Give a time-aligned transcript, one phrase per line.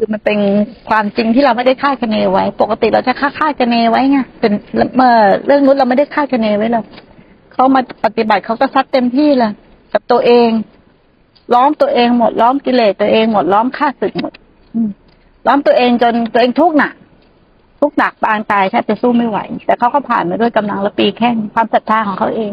[0.00, 0.38] คือมันเป็น
[0.88, 4.52] ความจริงที่เราไม่ได้คาดคะเนไว้ ปกติเราจะคาดคาดคะเนไว้ไงเป็น
[4.96, 5.12] เมื่อ
[5.46, 6.84] เรื่องนู้นเราไม่ได้คาดคะเนไว้เลย
[7.52, 9.52] เขามาปฏิบัติเขาก็ซัดเต็มที่เลย
[9.92, 10.48] กับตัวเอง
[11.54, 14.32] ล้อมตัวเองหมดล้อมกิเลสตัวเองหมดล้อมฆ่าศึกหมด
[15.46, 16.94] ล้อมตัวเองจนตัวเองทุกข์หนัก
[17.80, 22.52] ทุกข์หนักปางตายแทบจะสู้ไม่ไหว แต่เขาก็ผ่านมาด้วยกำลังและปีแข้งความศรัทธาของเขาเอง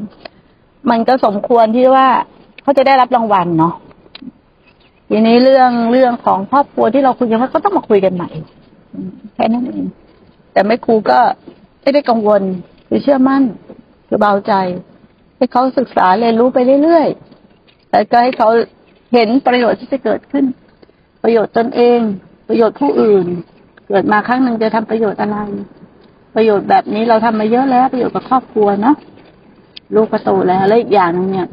[0.90, 2.08] มันก็สมควรที่ว่า
[2.64, 3.74] เขาจะได้รับรางวัลเนาะ
[5.10, 8.30] ทีนี้เรื่องเรื่องของครอบครัวที่เราคุยกันว่าก็ต้องมาคุยกันใหม่
[9.36, 9.86] แค่นั้นเอง
[10.54, 11.20] แต่แม่ครูก็
[11.82, 12.42] ไม่ได้กังวล
[12.88, 13.44] คือเชื่อมั่น
[14.08, 14.54] คือเบาใจ
[15.38, 18.50] ให้เขาศึกษาเรียนรู้ไปเรื่อยๆแต่ก็ให้เขา
[19.14, 20.46] เห็นประโยชน์ที่จะเกิดขึ้น
[21.24, 22.00] ประโยชน์ตนเอง
[22.48, 23.26] ประโยชน์ผู้อื่น
[23.88, 25.38] เกิดมาครั้งหนึ่งจะทำประโยชน์อะไร
[26.36, 28.96] ประโยชน์แบบนี้เราทำมาเยอะแล้วประโยชน์กับครอบครัวเนาะ
[29.96, 31.48] ลูกก็โตแล้วและอีกอย่างนึงเนี่ย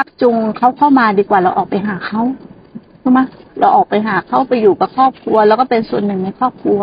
[0.00, 2.22] ชักจูงเขาเข้ามาดีกว่าเราออกไปหาเขา
[3.00, 3.20] ใช่ไหม
[3.60, 6.80] เราออกไปหาเขาไปอยู่กับครอบครัว แล้วก็เป็นส่วนหนึ่งในครอบครัว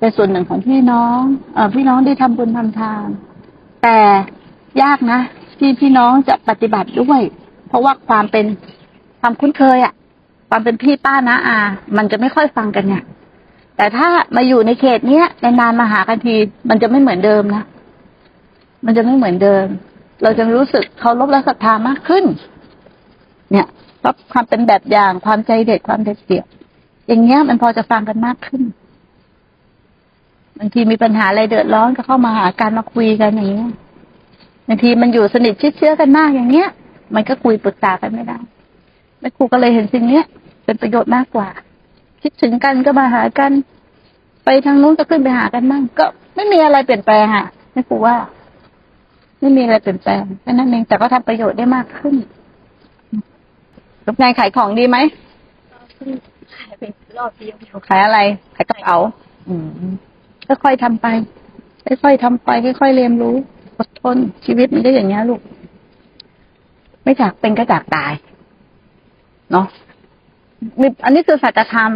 [0.00, 1.20] เป็นส่วนหนึ่งของพี่น้อง
[1.54, 3.06] เออพี่น้องได้ทำบุญทำทาน
[3.82, 3.98] แต่
[4.82, 5.20] ยากนะ
[5.58, 7.20] ที่พี่น้องจะปฏิบัติด้วย
[7.68, 8.46] เพราะว่าความเป็น
[9.20, 9.94] ความคุ้นเคยอะ
[10.48, 11.58] ความเป็นพี่ป้านะอา
[11.96, 13.02] มันจะไม่ค่อยฟังกันเนี่ย
[13.76, 16.34] แต่ถ้ามาอยู่ในเขตเนี้ยนานๆมาหากันที
[16.68, 17.64] มันจะไม่เหมือนเดิมนะ
[18.84, 19.66] มันจะไม่เหมือนเดิม
[20.22, 22.24] เราจะรู้สึกเคารพและศรัทธามากขึ้น
[23.52, 23.66] เนี่ย
[24.00, 26.46] เพราะความเป็นแบบอย่างความใจเด็ดความเด็ดเดี่ยว
[27.08, 28.62] อย่างเงี้ยมันพอจะฟังกันมากขึ้น
[30.58, 33.70] บางทีมีปัญหาอะไรเดือดร้อนก็เข้ามาหากันมาคุยกันอย่างเงี้ย
[34.68, 36.68] บางทีมันอยู่สนิทชิดเชื้อกันมากอย่างเงี้ย
[37.14, 38.38] มันก็คุยปรึกษากันไม่ได้
[39.20, 40.24] แม่ครูก็เลยเห็นสิ่งเนี้ย
[40.64, 41.48] เป็นประโยชน์มากกว่า
[42.22, 43.52] คิดถึงกันก็มาหากัน
[44.44, 48.16] ไปทางนู้นก็ขึ้นไปหากันมั่งก็ไม่มีอะไรเปลี่ยนแปลงอะแม่ครูว่า
[49.42, 52.14] ไม่มีอะไรเปลี่ยนแปลงแค่นั้นเองแต่ก็ทำประโยชน์ได้มากขึ้น
[54.06, 54.98] กับงานขายของดีไหม
[56.56, 58.18] ขายเป็นรอบเดียวเดียวขายอะไร
[58.56, 58.96] ขายกระเป๋า
[59.48, 59.92] อืม
[60.46, 61.06] ค่อยๆทำไป
[62.02, 63.34] ค่อยๆทำไปค่อยๆเรียนรู้
[63.78, 65.40] อดทนชีวิตมันก็อย่างเงี้ยลูก
[67.02, 68.12] ไม่จากเป็นก็จากตาย
[69.52, 69.66] เนาะ
[70.80, 71.90] มีอันนี้คือสัจธรรม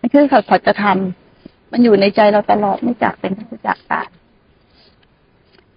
[0.00, 0.98] นี่คือสัจธรรม
[1.72, 4.06] มันอยู่ในใจเราตลอดไม่จากเป็นก็คือจากตาย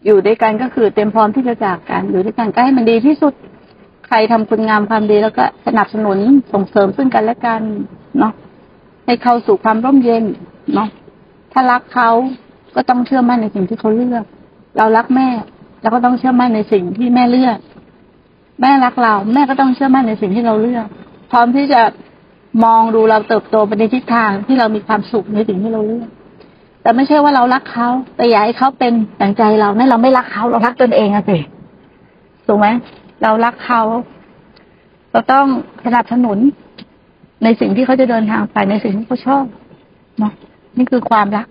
[0.05, 3.33] อยู่ด้วยกันก็คือเต็มพร้อมที่จะจากกันอยู่ด้วยกันก็ให้มันดีที่สุด
[4.07, 6.17] ใครทำคุณงามความดีแล้วก็สนับสนุน
[6.53, 7.61] ส่งเสริมซึ่งกันและกัน
[8.19, 8.33] เนาะ
[9.05, 10.23] ให้เข้าสู่ความร่มเย็น
[10.73, 10.89] เนาะ
[11.51, 12.09] ถ้ารักเขา
[12.75, 14.23] ก็ต้องเชื่อมั่นในสิ่งที่เขาเลือก
[14.77, 15.27] เรารักแม่
[15.81, 17.57] เราก็ต้องเชื่อมั่นในสิ่งที่แม่เลือก
[18.61, 20.85] แม่รักเรา แม่ก็ต้องเชื่อมั่นในสิ่งที่เราเลือก
[21.31, 21.81] พร้อมที่จะ
[22.63, 26.09] มองดูเราเติบโตไปในทิศทางที่เรามีความสุขในสิ่งที่เราเลือก
[26.83, 31.37] แต่ไม่ใช่ว่าเรารักเขา แต่อยากให้เขาเป็นดังใจเราเนี่ยเราไม่รักเขาเรารักตนเองอะสิ
[32.47, 32.67] ถูกไหม
[33.23, 33.81] เรารักเขา
[35.11, 35.45] เราต้อง
[35.85, 36.37] สนับสนุน
[37.43, 39.43] ในสิ่งที่เขาจะเดินทางไปในสิ่งที่เขาชอบ
[40.19, 40.33] เนาะ
[40.77, 41.47] นี่คือความรัก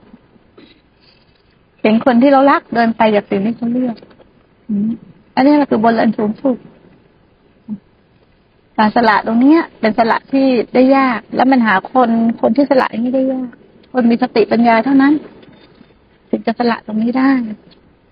[1.82, 3.96] เห็นคนที่เรารักเดินไปจากสิ่งที่เขาเลือก
[5.34, 6.56] อันนี้คือบนอันสูงสุด
[8.78, 12.10] การสละตรงเนี้ย เป็นสละที่ได้ยาก แล้วมันหาคน
[12.40, 13.50] คนที่สละอย่างนี้ได้ยาก
[13.92, 15.12] คนมีสติปัญญาเท่านั้น
[16.30, 17.30] ถึงจะสละตรงนี้ได้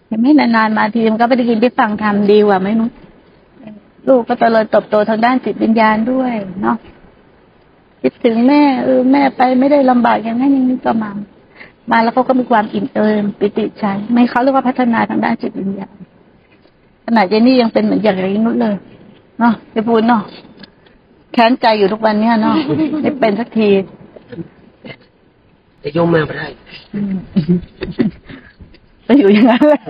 [0.06, 2.90] เห็นไหมนานๆมาทีมันก็ไม่ได้กินได้ฟังทำดีกว่าไหมนุ๊ก
[4.08, 6.32] ลูกก็เจริญเติบโตทางด้านจิตวิญญาณด้วย
[6.62, 6.76] เนาะ
[8.02, 11.10] คิดถึงแม่เออแม่ไปไม่ได้ลำบากอย่างนั้นอย่างนี้ก็มา
[11.90, 15.94] มาแล้วเขาก็มีความอิ่มเอิมปิติใจไม่เขาเรียกว่าพัฒนาทางด้านจิตวิญญาณ
[17.04, 18.74] ขนาดเจนี่ยังเป็นเหมือนอย่างนี้นุ๊กเลย
[19.40, 20.22] เนาะจะพูดเนาะ
[21.32, 22.56] แค้นใจอยู่ทุกวันเนี้ยเนาะ
[23.00, 23.70] ไม่เป็นสักที
[25.82, 26.46] จะโยมมาไม่ได้
[29.04, 29.82] ไปอยู่อย่างนั้นแหละ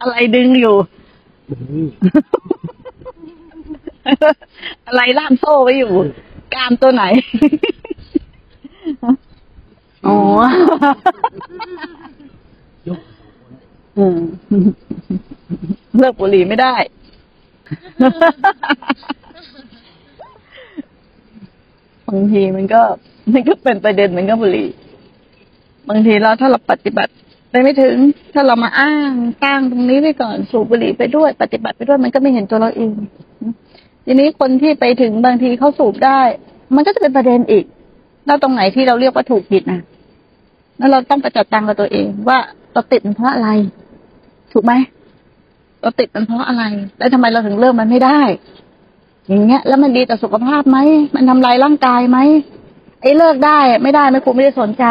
[0.00, 0.74] อะไรดึงอยู่
[4.86, 5.92] อะไรล่ามโซ่ไว้อยู่
[6.54, 7.04] กลามตัวไหน
[10.06, 10.16] อ๋อ
[13.94, 14.18] โอืม
[15.98, 16.74] เลิกบุหรี่ไม่ได้
[22.08, 22.82] บางทีมันก็
[23.32, 24.68] มันก็เป็นประเด็นเหมือนกับบุหรี่
[25.88, 27.12] บางทีเราถ้าเราปฏิบัติ
[27.50, 27.96] ไปไม่ถึง
[28.34, 29.12] ถ้าเรามาอ้าง
[29.44, 32.90] ตั้งตรงนี้ไว้ก่อนสูบบุหรี่ไปด้วย ปฏิบัติไปด้วยมันก็ไม่เห็นตัวเราเอง
[34.04, 36.20] ทีนี้คนที่ไปถึงบางทีเขาสูบได้
[36.74, 37.64] มันก็จะเป็นประเด็นอีก
[38.26, 39.80] แล้วตรงไหนที่เราเรียกว่าถูกผิดนะ
[40.78, 42.38] แล้วเราต้องไปจัดตังกับตัวเอง ว่า
[42.72, 43.50] เราติดมันเพราะอะไร
[44.52, 44.72] ถูกไหม
[45.82, 46.64] เราติดมันเพราะอะไร
[46.98, 48.20] แล้วทำไมเราถึงเลิกมันไม่ได้
[49.26, 50.78] อย่างเงี้ย แล้วมันดีต่อสุขภาพไหม
[51.14, 52.18] มันทำลายร่างกายไหม
[53.02, 54.84] ไอ้เลิกได้ไม่ได้ไม่ครูไม่ได้สนใจ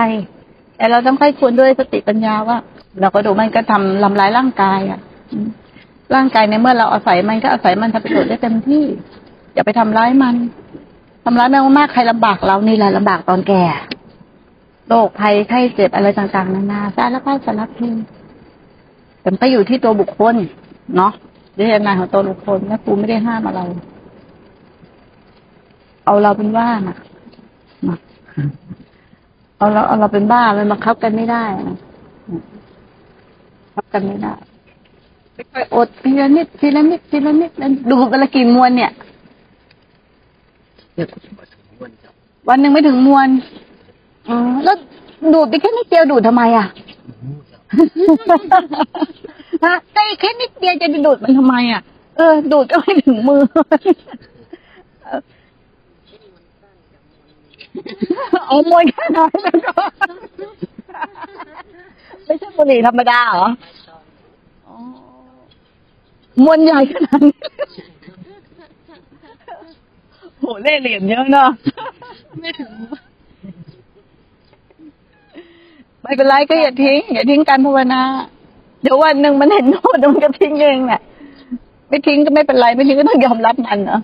[0.78, 2.58] แต่เราต้องค่อยควรด้วยสติปัญญาว่า
[3.02, 5.00] เราก็ดูมันก็ทำลำลายร่างกายอะ
[6.16, 8.84] ร่างกายในเมื่อเราอาศัยมันก็อาศัยมันทำประโยชน์ได้เต็มที่
[9.54, 10.36] อย่าไปทำร้ายมัน
[11.24, 13.64] ถทำร้ายแม่มากใครลำบากเรานี่แหละลำบากตอนแก่
[14.90, 17.96] โรคภัยไข้เจ็บอะไรต่างๆนานาสารพัดสารพัน
[19.22, 20.36] แต่มันก็อยู่ที่ตัวบุคคล
[20.96, 21.12] เนาะ
[21.56, 23.62] เรื่องงานของตัวบุคคลแม่ครูไม่ได้ห้ามอะไร
[26.06, 26.98] เอาเราเป็นว่าน่ะ
[29.58, 34.34] เอาเราเอาเราเป็นบ้ามันบังคับกันไม่ได้บังคับกันไม่ได้
[35.54, 37.52] ค่อยอดทีละนิดทีละนิดทีละนิด
[37.90, 38.92] ดูเวลากี่มวนเนี่ย
[42.48, 43.28] วันหนึ่งไม่ถึงมวน
[44.28, 44.78] อ๋อแล้ว
[45.34, 46.68] ดูดไปแค่นิดเดียวดูดทำไมอะ
[49.66, 51.82] ฮะก็อีกแค่นิดเดียวจะไปดูดมันทำไมอะ
[52.18, 53.42] เออ ดูดก็ไม่ถึงมือ
[58.48, 59.74] เอามวยแค่น้อยแล้วก็
[62.26, 63.50] ไม่ใช่บุหรี่ธรรมดาเหรอ
[64.68, 64.76] อ๋อ
[66.44, 67.40] มวนใหญ่ขนาดนี้
[70.40, 71.50] โหเล่ห์เหลี่ยมเยอะเนาะ
[72.40, 72.72] ไม่ถึง
[76.02, 78.02] ไม่เป็นไรก็อย่าทิ้ง อย่าทิ้งการภาวนา
[78.82, 81.02] เดี๋ยววันหนึ่งมันเห็นโทษเดี๋ยวมันก็ทิ้งเองแหละ
[81.90, 84.02] ไม่ทิ้งก็ไม่เป็นไร ไม่ทิ้งก็ต้องยอมรับมันเนาะ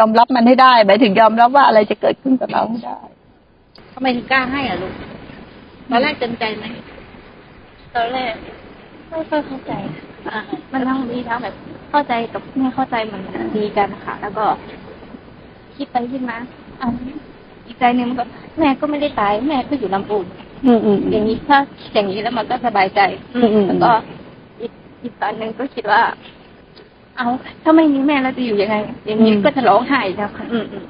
[0.00, 2.98] ยอมรับมันให้ได้หมายถึงยอมรับว่าอะไรจะเกิดขึ้นกับเราให้ได้
[3.92, 4.94] ทำไมถึงกล้าให้อะลูก
[5.90, 6.64] ตอนแรกเต็มใจไหม
[7.94, 8.34] ตอนแรก
[9.08, 9.72] ไม่ค่อยเข้าใจ
[10.28, 10.40] อะ
[10.72, 11.54] มันทั้งมีทั้งแบบ
[11.90, 13.20] เข้าใจกับไม่เข้าใจมัน
[13.56, 14.44] ดีกันค่ะ แล้วก็
[15.76, 16.38] คิดไปคิดมา
[16.80, 16.86] อะ
[17.66, 18.24] อีกใจหนึ่งมันก็
[18.58, 20.26] แม่ก็ไม่ได้ตายแม่ก็อยู่ลำปูน
[20.66, 21.58] อืมอืมอย่างนี้ถ้า
[21.94, 23.00] อย่างนี้แล้วมันก็สบายใจ
[23.34, 23.90] อืมอืมแล้วก็
[24.60, 24.72] อีก
[25.02, 26.02] อีกตอนหนึ่งก็คิดว่า
[27.20, 27.32] เอา
[27.62, 28.76] ถ้าไม่มีแม่เราจะอยู่ยังไง
[29.06, 30.84] อย่างนี้ก็จะร้องไห้แล้วค่ะอืมอืม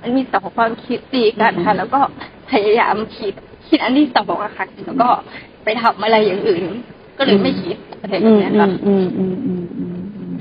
[0.00, 2.00] มันมีสองความคิดตีกันค่ะ แล้วก็
[2.50, 3.32] พยายามคิด
[3.68, 5.08] คิดอันที่สองอะค่ะแล้วก็
[5.64, 6.64] ไปทำอะไรอย่างอื่น
[7.18, 10.34] ก็เลยไม่คิดอะไรแบอืบมเนี้ยอืค่ะมอืมอืมอืมอืมอืม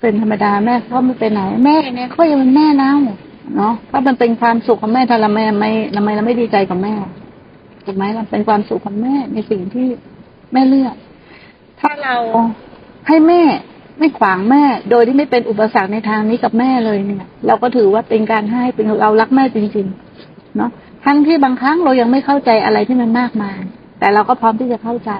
[0.00, 2.94] เป็นธรรมดาแม่เขาไม่ไปไหน แม่เนี่ยเขายังเป็นแม่เน่า
[3.56, 6.94] เนาะถ้ามันเป็นความสุขของแม่ถ้าเราไม่ไม่ทำไมเราไม่ดีใจกับแม่
[7.84, 9.86] ถูกไหมเราเป็นความสุขของแม่ในสิ่งที่
[10.52, 10.94] แม่เลือก
[11.80, 12.14] ถ้าเรา
[13.06, 13.42] ให้แม่
[13.98, 20.70] ไม่ขวางแม่ โดยที่ไม่เป็นอุปสรรคในทางนี้กับแม่เลยเนี่ย เราก็ถือว่าเป็นการให้เป็นเรารักแม่จริงๆ เนาะ
[21.04, 23.58] ทั้งที่บางครั้งเรายังไม่เข้าใจอะไรที่มันมากมาย
[23.98, 25.10] แต่เราก็พร้อมที่จะเข้าใจ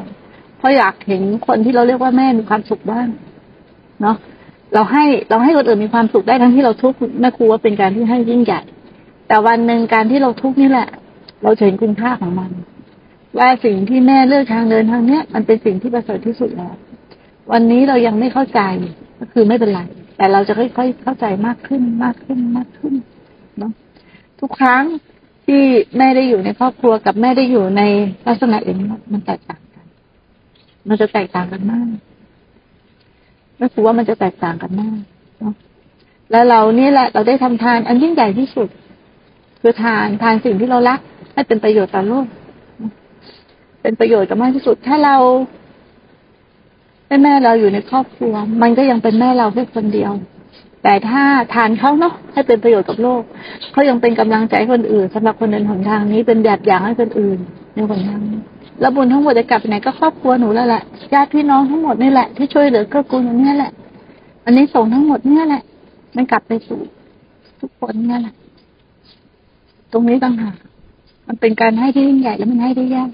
[0.59, 3.09] เพราะอยากเห็นคนที่เราเรียกว่าแม่มีความสุขบ้าง
[4.03, 4.17] เนาะ
[4.75, 8.61] เราให้เราให้คนอื่นมีความสุขได้ทั้งที่เราทุกข์แม่ครูว่าเป็นการที่ให้ยิ่งใหญ่
[9.29, 10.89] แต่วันหนึ่งการที่เราทุกข์นี่แหละ
[11.43, 12.51] เราเห็นคุณค่าของมัน
[13.39, 16.75] ว่าสิ่งที่แม่เลือกทางเดินทางเนี้ยมันเป็นสิ่งที่ประเสริฐที่สุดแล้ว
[17.53, 18.61] วันนี้เรายังไม่เข้าใจ
[19.19, 19.81] ก็คือไม่เป็นไร
[20.17, 22.95] แต่เราจะค่อยๆเข้าใจมากขึ้นมากขึ้นมากขึ้น
[23.59, 23.73] เนาะ
[24.41, 24.85] ทุกครั้ง
[25.47, 25.63] ที่
[25.99, 27.83] แม่ได้อยู่ในครอบครัวกับแม่ได้อยู่ใน
[28.27, 29.85] ลักษณะอย่างนี้มันแตกต่างกัน
[30.89, 31.87] มันจะแตกต่างกันมาก
[33.57, 34.99] แม่ครูว่ามันจะแตกต่างกันมาก
[35.39, 35.55] เนาะ
[36.31, 38.69] แล้วเราเนี่ยแหละเราได้ทำทานอันยิ่งใหญ่ที่สุด
[39.61, 41.01] คือทานทานสิ่งที่เรารัก
[41.35, 42.27] ให้เป็นประโยชน์ต่อโลก
[43.83, 45.17] เป็นประโยชน์กับมากที่สุด ถ้าเรา
[47.23, 50.13] แม่เราอยู่ในครอบครัว มันก็ยังเป็นแม่เราแค่คนเดียว
[50.83, 51.23] แต่ถ้า
[51.55, 53.23] ทานเขาเนาะให้เป็นประโยชน์กับโลก
[53.73, 57.39] เขายังเป็นกำลังใจคนอื่นสำหรับคนเดินหนทางนี้เป็นแบบอย่างให้คนอื่น
[57.75, 58.41] ในหนทางนี้
[58.81, 60.83] แล้วบุญทั้งหมดจะกลับไปไหนก็ครอบครัวหนูแล้วแหละ
[61.15, 63.73] ญาติพี่น้องทั้งหมดนี่แหละที่ช่วยเหลือเกื้อกูลอย่างนี้แหละ
[64.45, 65.63] อันนี้ส่งทั้งหมดเนี่ยแหละ
[66.17, 66.81] มันกลับไปสู่
[67.61, 68.35] ทุกคนนี่แหละ
[69.93, 70.57] ตรงนี้ต่างหาก
[71.27, 73.11] มันเป็นการให้ที่ยิ่งใหญ่แล้วมันให้ได้ยาก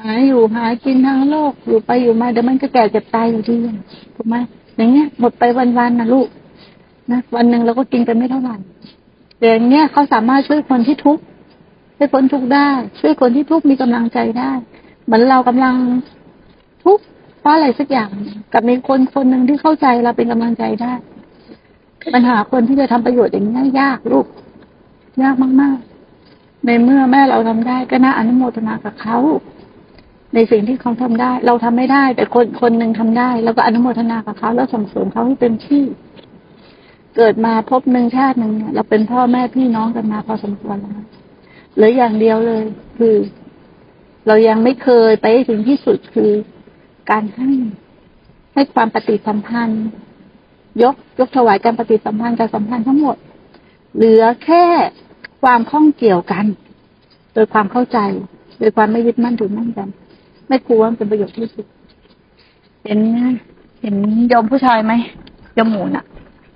[0.00, 3.76] หาอยู่หากินทางโลกอยู่ไปอยู่มาเดี๋ยวมันก็แก่เจ็บตายอยู่ดีอะ
[4.14, 4.36] ถูกไหม
[4.76, 6.28] อย่างเงี้ยหมดไปวันๆนะลูก
[7.10, 8.56] นะวันหนึ่งเราก็กินกันไม่เท่าไหร่
[9.38, 11.22] แต่อย่างเงี้ยเขาสามารถช่วยคนที่ทุกข์
[11.96, 12.68] ช่วยคนทุกข์ได้
[13.00, 14.52] ช่วยคนที่ทุกข์มีกำลังใจได้
[15.04, 15.74] เหมือนเรากำลัง
[16.84, 17.02] ทุกข์
[17.40, 18.08] เพราะอะไรสักอย่าง
[18.52, 20.92] กับมีคนคนหนึ่งที่เข้าใจเราเป็นกำลังใจได้
[22.14, 24.26] ปัญหาคนที่จะทำประโยชน์อย่างนี้ยยากลูก
[25.22, 29.16] ยากมากๆ ในเมื่อแม่เราทำได้ก็น่าอนุโมทนากับเขา
[30.34, 35.82] ในสิ่งที่เขาทำได้ เราทำไม่ได้ แต่คนคนหนึ่งทำได้ แล้วก็อนุโมทนากับเขาแล้วส่งเสริมเขาให้เต็มที่
[37.16, 40.92] เกิดมาพบหนึ่งชาติหนึ่งเราเป็นพ่อแม่พี่น้องกันมาพอสมควรแล้ว
[41.74, 42.62] เหลืออย่างเดียวเลย
[42.98, 43.16] คือ
[44.26, 46.30] เรายังไม่เคยไปถึงที่สุดคือ
[47.10, 47.50] การให้
[48.54, 49.84] ให้ความปฏิสัมพันธ์
[50.82, 53.16] ยกยกถวายการปฏิสัมพันธ์การสัมพันธ์ทั้งหมด
[53.96, 54.64] เหลือแค่
[55.42, 56.46] ความข้องเกี่ยวกัน
[57.34, 57.98] โดยความเข้าใจ
[58.58, 59.88] โดยความไม่ยึดมั่นถือมั่นกัน
[60.52, 61.66] ไม่กลัวเป็นประโยชน์ที่สุด
[62.84, 63.00] เห็น
[63.80, 63.96] เห็น
[64.28, 64.92] โยมผู้ชายไหม
[65.54, 66.04] โยมหมูน่ะ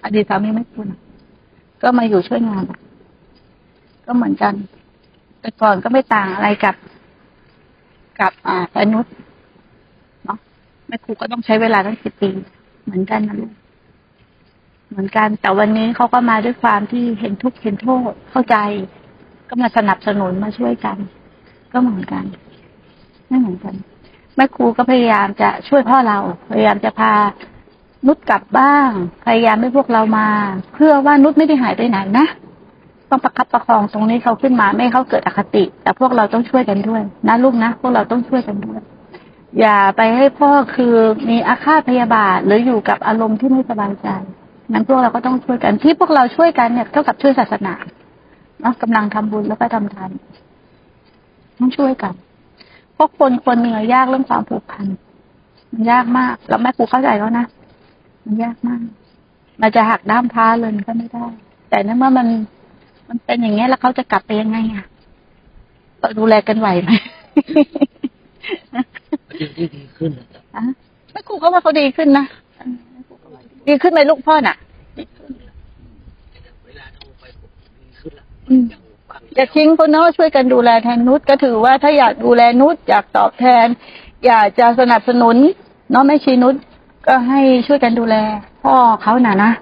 [0.04, 1.00] อดีตสามีไม่คุณน่ะ
[1.82, 2.80] ก็มาอยู่ช่วยงานนะ
[4.06, 4.54] ก็เหมือนกัน
[5.40, 6.74] แต่ก่อนก็ไม่ต่างอะไรกับ
[8.20, 9.04] กับอ่าอนุษ
[10.24, 10.38] เนาะ
[10.86, 12.30] แม่ครูก็ต้องใช้เวลาตั้งสิบปี
[12.84, 13.52] เหมือนกันนะลูก
[14.88, 18.56] เหมือนกัน แต่วันนี้เขาก็มาด้วยความที่เห็นทุกข์เห็นโทษเข้าใจ
[19.48, 20.98] ก็มาสนับสนุนมาช่วยกัน
[21.72, 22.24] ก็เหมือนกัน
[23.28, 23.74] ไม่เหมือนกัน
[24.36, 26.18] แม่ครูก็พยายามจะช่วยพ่อเรา
[26.50, 27.12] พยายามจะพา
[28.06, 28.88] นุชกลับบ้าง
[29.26, 30.28] พยายามให้พวกเรามา
[30.74, 32.26] เพื่อว่านุชไม่ได้หายไปไหนนะ
[33.10, 38.80] ต้องประคับประคองตรงนี้เขาขึ้นมาไม่เขาเกิดอคติ แต่พวกเราต้องช่วยกันด้วย นะลูกนะพวกเราต้องช่วยกันด้วย
[39.60, 40.94] อย่าไปให้พ่อคือ
[41.28, 44.08] มีอาฆาตพยาบาทหรืออยู่กับอารมณ์ที่ไม่สบายใจ
[44.72, 47.74] นั้นพวกเราก็ต้องช่วยกันที่พวกเราช่วยกันเนี่ยเท่ากับช่วยศาสนา
[48.60, 50.10] เนาะกำลังทำบุญแล้วก็ทำทาน
[51.58, 52.14] ต้องช่วยกัน
[52.96, 54.86] พราะคนคนหนึ่งอะยากเรื่องความผูกพัน
[55.72, 57.46] มันยากมาก แล้วแม่ครูเข้าใจแล้วนะ
[58.24, 58.80] มันยากมาก
[59.60, 61.24] มันจะหักด้ามพร้าเลยมันก็ไม่ได้
[61.70, 62.28] แต่ในเมื่อมัน
[63.08, 64.84] มันเป็นอย่างเงี้ยแล้วเขาจะกลับไปยังไงอะ
[66.00, 66.90] เราดูแลกันไหวไหม
[69.38, 70.62] ที่ที่ดีขึ้นนะจ๊ะอะ
[71.12, 72.24] แม่ครูก็ว่าเขาดีขึ้นนะ
[72.56, 74.56] เออแม่ครูก็ว่าดีขึ้นไหมลูกพ่อน่ะ
[76.66, 77.50] เวลาโทรไปผม
[77.80, 78.24] ดีขึ้นละ
[79.36, 83.66] อืมอย่างฟังอย่าทิ้งคนเนาะช่วยกันดูแลแทนนุชก็ถือว่าถ้าอยากดูแลนุชอยากตอบแทน
[84.26, 85.36] อยากจะสนับสนุน
[85.90, 86.54] เนาะแม่ชีนุช
[87.06, 88.16] ก็ให้ช่วยกันดูแล
[88.64, 89.52] พ่อเขาน่ะนะ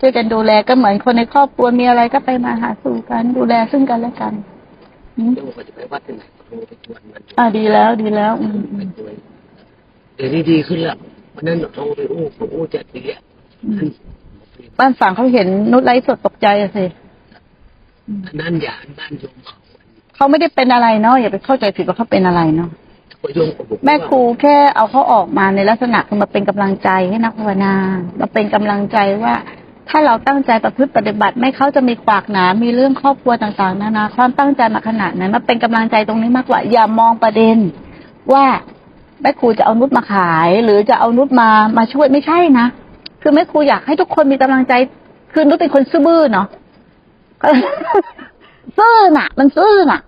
[0.00, 4.32] ช่วยกันดูแลก็เหมือนคนในครอบครัวมีอะไรก็ไปมาหาสู่กันดูแลซึ่งกันและกัน
[5.16, 9.14] อืมโยมก็จะไปวัดที่ไหนก็โทรไปชวนมันอ่าดีแล้วดีแล้วอืมอืไปมด้วย
[10.16, 10.96] เดี๋ยวนี้ดีขึ้นละ
[11.34, 13.20] วันนั้นโทรไปอู้ผมอู้เจ็ดปีอะ
[13.64, 13.90] อืม
[14.78, 16.84] บ้านฝั่งเขาเห็นนุชไลฟ์สดตกใจอะสิ
[18.26, 19.54] อันนั้นอย่าอันบ้านโยมเขา
[20.14, 22.70] เขาไม่ได้เป็นอะไรเนาะอย่าไปเข้าใจผิดว่าเขาเป็นอะไรเนาะ
[23.22, 27.72] ก็โยมก็บอกว่าแม่ครูแค่เอาเขาออกมาในลักษณะคือมาเป็นกำลังใจให้นักภาวนา
[28.20, 29.34] มาเป็นกำลังใจว่า
[29.88, 37.56] ถ้าเราตั้งใจประพฤติปฏิบัติไม่เขาจะมีขวากหนามีเรื่องครอบครัวต่างๆนานาความตั้งใจมาขนาดนั้นมาเป็นกำลังใจตรงนี้มากกว่า อย่ามองประเด็น
[38.32, 38.44] ว่า
[39.20, 42.66] แม่ครูจะเอานุชมาขาย หรือจะเอานุชมามาช่วยไม่ใช่นะ
[43.22, 44.72] คือแม่ครูอยากให้ทุกคนมีกำลังใจ
[45.32, 46.46] คือนุชเป็นคนซื่อบื้อเนาะ
[48.78, 50.00] ซื่อน่ะ มันซื่อน่ะ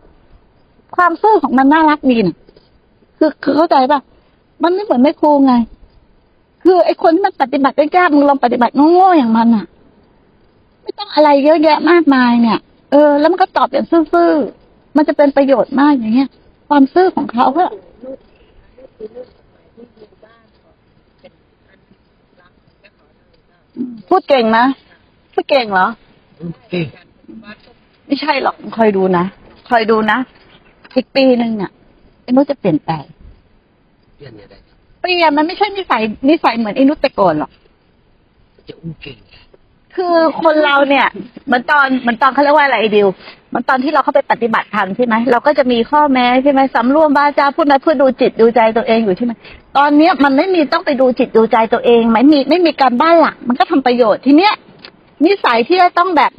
[0.96, 2.36] ความซื่อของมันน่ารักดีน่ะ
[3.18, 4.00] คือคือเข้าใจป่ะ
[4.62, 5.54] มันไม่เหมือนแม่ครูไง
[6.62, 9.66] คือไอ้คนที่มันปฏิบัติได้ยากมึงลองปฏิบัติโง่ๆอย่างมันอะ
[10.82, 12.58] ไม่ต้องอะไรเยอะแยะมากมายเนี่ย
[12.92, 16.28] เออ แล้วมันก็ตอบอย่างซื่อๆ มันจะเป็นประโยชน์มากอย่างเงี้ย
[16.68, 17.68] ความซื่อของเขาเพื่อ
[24.08, 24.64] พูดเก่งนะ
[25.32, 25.86] พูดเก่งเหรอ
[26.70, 26.86] เอ๊ะ
[28.06, 29.24] ไม่ใช่หรอกคอยดูนะ
[29.68, 30.18] คอยดูนะ
[30.94, 31.70] อีกปีหนึ่งเนี่ย
[32.22, 33.04] ไอ้นุชจะเปลี่ยนแปลง
[34.16, 37.50] เปลี่ยนอะไรครับเปลี่ยนมันไม่ใช่นิสัยนิสัยเหมือนไอ้นุชแต่ก่อนหรอก
[38.68, 39.34] จะอู้เก่งไง
[39.94, 41.06] คือคนเราเนี่ย
[41.46, 43.08] เหมือนตอนเหมือนตอนเขาเรียกว่าอะไรไอ้ดิว
[43.48, 49.32] เหมือนตอนที่เราเข้าไปปฏิบัติธรรมใช่ไหมเราก็จะมีข้อแม้ใช่ไหมสำรวมบาจาพูดมาเพื่อดูจิตดูใจตัวเองอยู่ใช่ไหม
[49.76, 54.54] ตอนเนี้ยมันไม่มีต้องไปดูจิตดูใจตัวเองไม่มีไม่มีการบ้านหลักมันก็ทำประโยชน์ทีเนี้ย
[55.26, 56.32] นิสัยที่จะต้องแบบ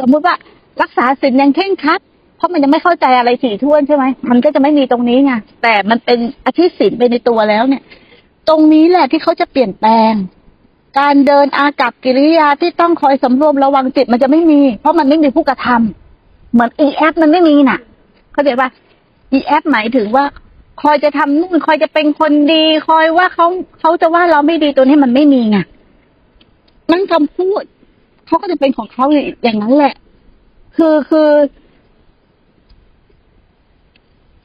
[0.00, 0.34] สมมุติว่า
[0.82, 2.00] รักษาศีลยังเคร่งครัด
[2.36, 7.82] เพราะมันยังไม่เข้าใจอะไรถี่ถ้วนใช่ไหมมันก็จะไม่มีตรงนี้ไงแต่มันเป็นอธิศีลไปในตัวแล้วเนี่ย
[8.48, 10.12] ตรงนี้แหละที่เขาจะเปลี่ยนแปลง
[10.98, 17.78] การเดินอากับกิริยาที่ต้องคอยสำรวมระวังจิตมันจะไม่มี เพราะมันไม่มีผู้กระทำเหมือนอีแอปมันไม่มีน่ะ
[18.32, 18.68] เข้าใจปะ
[19.32, 20.24] อีแอปหมายถึงว่า
[20.82, 23.46] คอยจะทำนู่นคอยจะเป็นคนดี คอยว่าเขา
[23.80, 25.58] เขาจะว่าเราไม่ดีตัวนี้มันไม่มีไง
[26.90, 27.62] นั่นคำพูด
[28.56, 29.04] จะเป็นของเขา
[29.44, 29.94] อย่างนั้นแหละ
[30.76, 31.28] คือคือ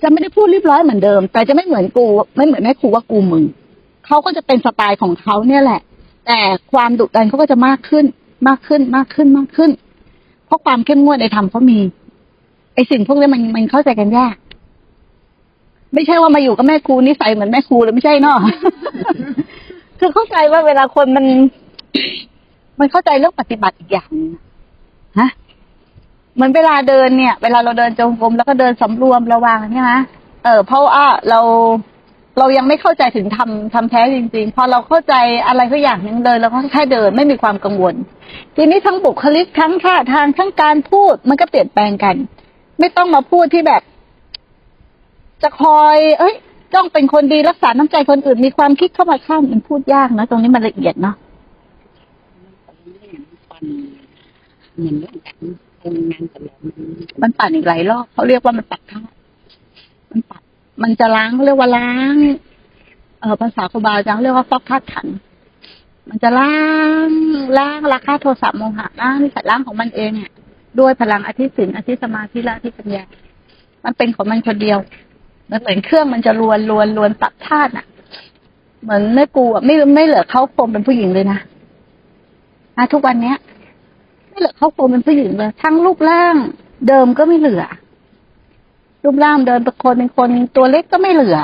[0.01, 3.43] จะไม่ได้พูดเรียบร้อยเหมือนเดิม แต่จะไม่เหมือนกู ไม่เหมือนแม่ครูว่ากูมึง
[4.05, 5.81] เขาก็จะเป็นสไตล์ของเขาเนี่ยแหละ
[6.27, 6.39] แต่
[6.71, 8.05] ความดุดันเขาก็จะมากขึ้น
[8.47, 9.71] มากขึ้นมากขึ้นมากขึ้น
[10.45, 11.79] เพราะความเข้มงวดในธรรมเขามี
[12.75, 14.35] ไอสิ่งพวกนี้มันมันเข้าใจกันยาก
[15.93, 18.37] ไม่ใช่ว่ามาอยู่กับแม่ครูนิสัยเหมือนแม่ครูเลยไม่ใช่เนาะ
[19.99, 21.25] คือเข้าใจว่าเวลาคนมัน
[22.81, 24.39] มันเข้าใจเรื่องปฏิบัติอีกอย่างนะ
[25.19, 25.29] ฮะ
[26.35, 29.91] เหมือนเวลาเดินเนี่ย เวลาเราเดินจงกรมแล้วก็เดินสำรวมระวังใช่ไหม
[30.43, 31.39] เออเพราะว่าเรา
[32.39, 35.13] เรายังไม่เข้าใจถึงทำทำแท้จริงๆ พอเราเข้าใจ
[35.47, 37.95] อะไรก็อย่างหนึ่งเดินเราก็แค่เดินไม่มีความกังวล
[38.55, 42.15] ทีนี้ทั้งบุคลิกทั้งท่าทางทั้งการพูดมันก็เปลี่ยนแปลงกัน
[42.79, 43.81] ไม่ต้องมาพูดที่แบบ
[45.41, 46.35] จะคอย เอ้ย
[46.75, 51.15] ต้องเป็นคนดีรักษาน้ำใจคนอื่นมีความคิดเข้ามาข้ามมันพูดยากนะตรงนี้มันละเอียดเนาะ
[54.77, 55.37] เหมือนเรื่องการ
[55.81, 56.73] ทำงานตลอดมัน
[57.21, 59.01] มันปั่นอีกหลายรอบเขาเรียกว่ามันปัดท่า
[60.11, 60.41] มันปัด
[60.83, 62.15] มันจะล้างเขาเรียกว่าล้าง
[63.19, 65.15] เออภาษาครูบาอาจารย์เรียกว่าฟอกธาตุขันธ์
[66.09, 66.55] มันจะล้า
[67.07, 67.09] ง
[67.57, 70.31] ล้างราคาโทสะโมหะล้างนิสัยล้างของมันเองเนี่ย
[70.79, 73.03] ด้วยพลังอธิศินอธิสมาธิละอธิปัญญา
[73.83, 74.79] มันเป็นของมันคนเดียว
[75.49, 77.85] มันเหมือนเครื่องมันจะรวนรวนรวนปรับธาตุอะ
[78.83, 81.39] เหมือนแม่กูอะไม่ไม่เหลือเขาคมเป็นผู้หญิงเลยนะ
[82.77, 83.37] นะทุกวันเนี้ย
[84.31, 86.35] ไม่เหลือครอบครัวเป็นผู้หญิงเลยทั้งรูปร่าง
[86.87, 87.63] เดิมก็ไม่เหลือ
[89.03, 91.39] รูปร่างเดินเป็นคนเป็นคนตัวเล็กก็ไม่เหลือ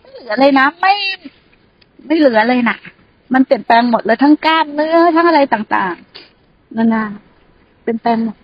[0.00, 0.92] ไม่เหลือเลยนะไม่
[2.06, 2.76] ไม่เหลือเลยนะ
[3.34, 7.04] มันเปลี่ยนแปลงหมดเลยทั้งกล้ามเนื้อทั้งอะไรต่างๆนานา
[7.82, 8.36] เปลี่ยนแปลงหมด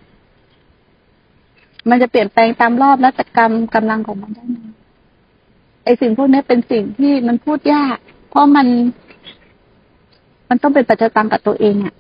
[1.91, 4.57] มันจะเปลี่ยนแปลงตามรอบและแต่กรรมกำลังของมันได้ไหม
[5.85, 7.97] ไอสิ่งพวกนี้เป็นสิ่งที่มันพูดยาก
[8.29, 8.67] เพราะมัน
[10.49, 11.95] มันต้องเป็นปัจจตังกับตัวเองอะ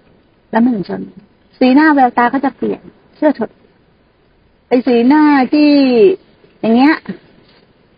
[0.50, 1.14] แล้วมันถึงจะรู้
[1.58, 2.80] สีหน้าแววตาก็จะเปลี่ยน
[3.16, 3.52] เชื่อเถอะ
[4.68, 5.70] ไอสีหน้าที่
[6.60, 6.94] อย่างเงี้ย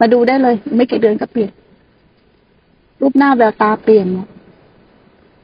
[0.00, 1.50] มาดูได้เลย ไม่กี่เดือนก็เปลี่ยน
[3.00, 4.06] รูปหน้าแววตาเปลี่ยน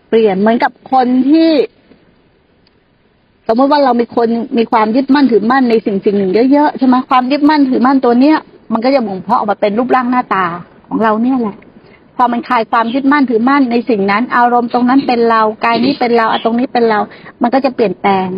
[0.09, 1.51] เปลี่ยนเหมือนกับคนที่
[3.49, 8.37] สมมติว่าเรามีคนมีความยึดมั่นถือมั่นในสิ่งสิ่งหนึ่งเยอะๆใช่ไหมความยึดมั่นถือมั่นตัวเนี้ย
[8.73, 10.45] มันก็จะบ่งเพาะออกมาเป็นรูปร่างหน้าตา
[10.89, 11.57] ของเราเนี่ยแหละ
[12.19, 16.99] พอมันคลายความยึดมั่นถือมั่นในสิ่งนั้น อารมณ์ตรงนั้นเป็นเรากายนี้เป็นเราอะตรงนี้เป็นเรา
[17.43, 18.29] มันก็จะเปลี่ยนแปลง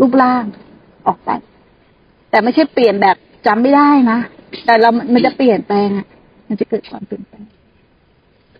[0.00, 0.44] รูปร่าง
[1.06, 1.30] ออกไป
[2.30, 4.18] แต่ไม่ใช่เปลี่ยนแบบจำไม่ได้นะ
[4.66, 6.06] แต่เรา มันจะเปลี่ยนแปลงอะ
[6.48, 7.42] มันจะเกิดความเปลี่ยนแปลง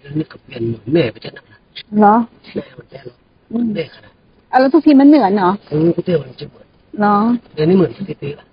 [0.01, 1.59] แล้วนี่ก็เปลี่ยนเหมือนแม่ไปจะหนักนะ
[1.99, 2.17] เหรอ
[2.55, 3.17] แม่มันแย่หรอ
[3.51, 4.13] เหมือนแม่ขนาด
[4.51, 6.67] เอาแล้วทุกทีมันเหมือนเนาะเออกูเตี้ยมันจะเหมือน
[7.01, 7.23] เนาะ
[7.55, 8.47] เดี๋ยวนี้เหมือนปกติละ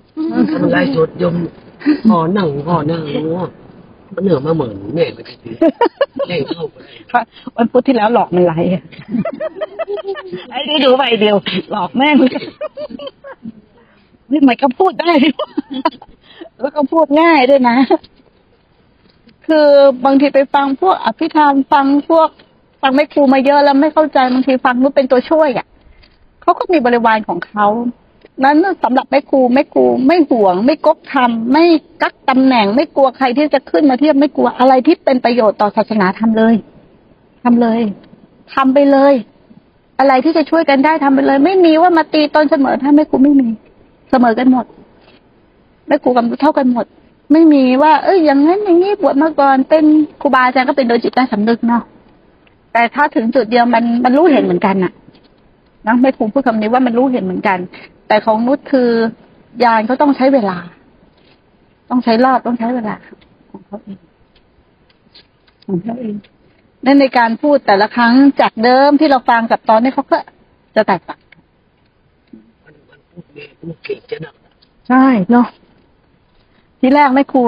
[0.49, 1.35] ถ้ามันไล่สดยม
[2.09, 3.01] หอหนังหอหนัง
[4.15, 5.49] มันเหนือมาเหมือนแม่ปกติ
[6.27, 6.77] เล่งเข้าไป
[7.55, 8.83] วันพุธที่แล้วหลอกมันไรอะ
[10.49, 11.37] ไอ้นี่ดูไปเดียว
[11.71, 12.43] หลอกแม่งเลย
[14.31, 15.33] นี่มันก็พูดได้ด้วย
[16.59, 17.77] แล้วก็พูดง่ายด้วยนะ
[19.47, 19.67] คือ
[20.05, 22.29] บางทีไปฟังพวกอภิธรรมฟังพวก
[22.81, 25.65] ฟังแม่ครูมาเยอะแล้วไม่เข้าใจบางทีฟังนู้นเป็นตัวช่วยอะ
[26.41, 27.67] เขาก็มีบริวารของเขา
[28.43, 31.65] นั้นสำหรับแม่ครูแม่ครูไม่ห่วง ไม่กกทำไม่
[32.01, 36.55] กักตำแหน่ง ไม่กลัวใครที่จะขึ้นมาเทียบไม่กลัวอะไรที่เป็นประโยชน์ต่อศาสนาทำเลย
[37.43, 37.81] ทำเลย
[38.53, 39.13] ทำไปเลย
[39.99, 43.47] อะไรที่จะช่วยกันได้ทำไปเลย ไม่มีว่ามาตีตนเสมอถ้าแม่ครูไม่มี
[44.11, 44.65] เสมอกันหมด
[45.87, 46.85] แม่ครูกับเท่ากันหมด
[47.31, 49.83] ไม่มีว่า เอ้ยอย่างนั้นอย่างนี้บวชมาก่อน เป็น
[50.21, 51.83] ครูบาอาจารย์ก็เป็นโดยจิตใต้สำนึกเนาะ
[52.73, 54.91] แต่ถ้าถึงจุดเดียวมันมันรู้เห็นเหมือนกันน่ะ
[55.87, 57.57] นะแม่ครูพูดคำนี้ว่ามันรู้เห็นเหมือนกัน
[58.07, 58.89] แต่ของนุชคือ
[59.63, 60.57] ยานเขาต้องใช้เวลา
[61.89, 62.95] ต้องใช้รอบต้องใช้เวลา
[63.51, 63.97] ของเขาเอง
[65.67, 66.15] ของเขาเอง
[66.85, 70.17] นั่นในการพูดแต่ละครั้งจากเดิมที่เราฟังกับตอนนี้เขาก็
[70.75, 71.19] จะแตกต่าง
[72.63, 74.35] มันมันพูดแม่พูดเก่งจะหนัก
[74.89, 75.47] ใช่เนาะ
[76.79, 77.41] ทีแรกแม่ครู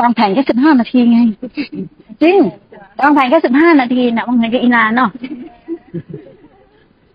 [0.00, 1.18] วางแผนแค่สิบห้านาทีไง
[2.22, 2.38] จริง
[3.02, 5.10] วางแผนแค่สิบห้านาทีนะวางแผนแค่อีนานเนาะ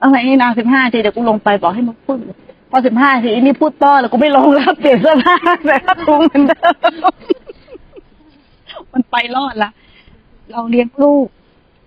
[0.01, 2.17] วางแผนอีนานสิบห้านาทีเดี๋ยวกูลงไปบอกให้มึงพูด
[2.75, 6.75] พอสิบห้าทีนี่พูดต่อแล้วกูไม่ลงแล้วเปลี่ยนเสื้อผ้าแต่ก็ทุงเหมือนเดิม
[8.93, 9.71] มันไปรอดละ
[10.51, 11.27] เราเลี้ยงลูก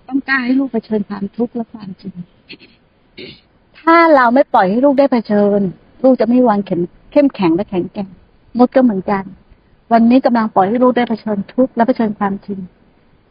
[0.09, 2.15] ต้องกล้าให้ลูกเผชิญความทุกข์และความจริง
[3.79, 5.61] ถ้าเราไม่ปล่อยให้ลูกได้เผชิญ
[6.05, 6.81] ลูกจะไม่วันเข้ม
[7.13, 8.09] เข้มแข็งและแข็งแกร่ง
[8.59, 9.25] มดก็เหมือนกัน
[9.93, 12.59] วันนี้กำลังปล่อยให้ลูกได้เผชิญทุกข์และเผชิญความจริง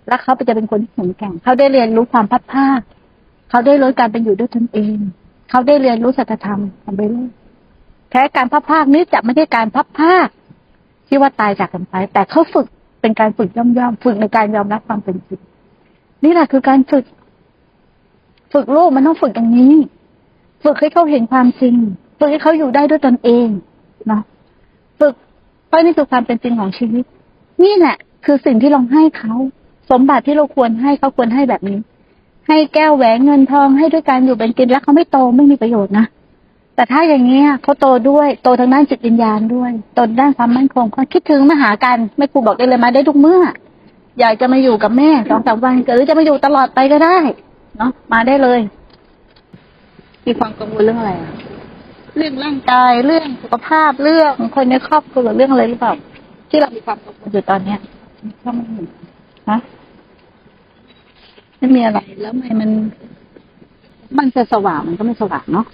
[0.07, 2.79] และเขาจะเป็นคนที่แข็งแกร่ง เขาได้เรียนรู้ความพัดภาค
[3.49, 4.97] เขาได้รู้การเป็นอยู่ด้วยตนเอง
[5.49, 7.29] เขาได้เรียนรู้สัจธรรมของไปเรื่อย
[8.15, 10.28] แค่การพับภาคนี้จะไม่ใช่การพับภาค
[11.08, 12.67] ที่ว่าตายจากกันไป แต่เขาฝึก
[13.01, 15.41] เป็นการฝึกย่อมย่อมๆฝึกในการยอมรับความเป็นจริง
[16.23, 17.06] นี่แหละคือการฝึก
[18.54, 19.75] ฝึกลูกมันต้องฝึกอย่างนี้
[20.63, 21.75] ฝึกให้เขาเห็นความจริง
[22.19, 23.47] ฝึกให้เขาอยู่ได้ด้วยตนเอง
[24.08, 24.21] เนาะ
[24.99, 25.13] ฝึก
[25.67, 27.06] เพราะนี่คือความเป็นจริงของชีวิต
[27.63, 29.34] นี่แหละ คือสิ่งที่เราให้เขา
[29.91, 31.78] สมบัติที่เราควรให้เขาควรให้แบบนี้
[32.47, 36.06] ให้แก้วแหวนเงินทองให้ด้วยการอยู่เป็นกินแล้วเขาไม่โตไม่มีประโยชน์นะ
[36.75, 43.41] แต่ถ้าอย่างเงี้เขาโตด้วยโตทางด้านจิตวิญญาณด้วยโตด้านความมั่นคงเขาคิดถึงมาหากันไม่ครูบอกได้เลยมาได้ทุกเมื่อ
[44.19, 47.17] อยากจะมาอยู่กับแม่สองสามวันหรือจะมาอยู่ตลอดไปก็ได้
[47.77, 48.59] เนาะมาได้เลย
[50.25, 51.31] มีความกังวลเรื่องอะไรอะ
[52.17, 55.93] เรื่องร่างกายเรื่องสุขภาพเรื่องคนในครอบครัวเรื่องอะไรหรือเปล่า
[56.49, 57.79] ที่เรามีความกังวลอยู่ตอนเนี้ย
[58.43, 58.83] ก็ไม่มี
[59.49, 59.59] ฮะ
[61.57, 62.69] ไม่มีอะไรแล้วทำไมมัน
[64.17, 65.65] มันจะสว่างมันก็ไม่สว่างเนาะ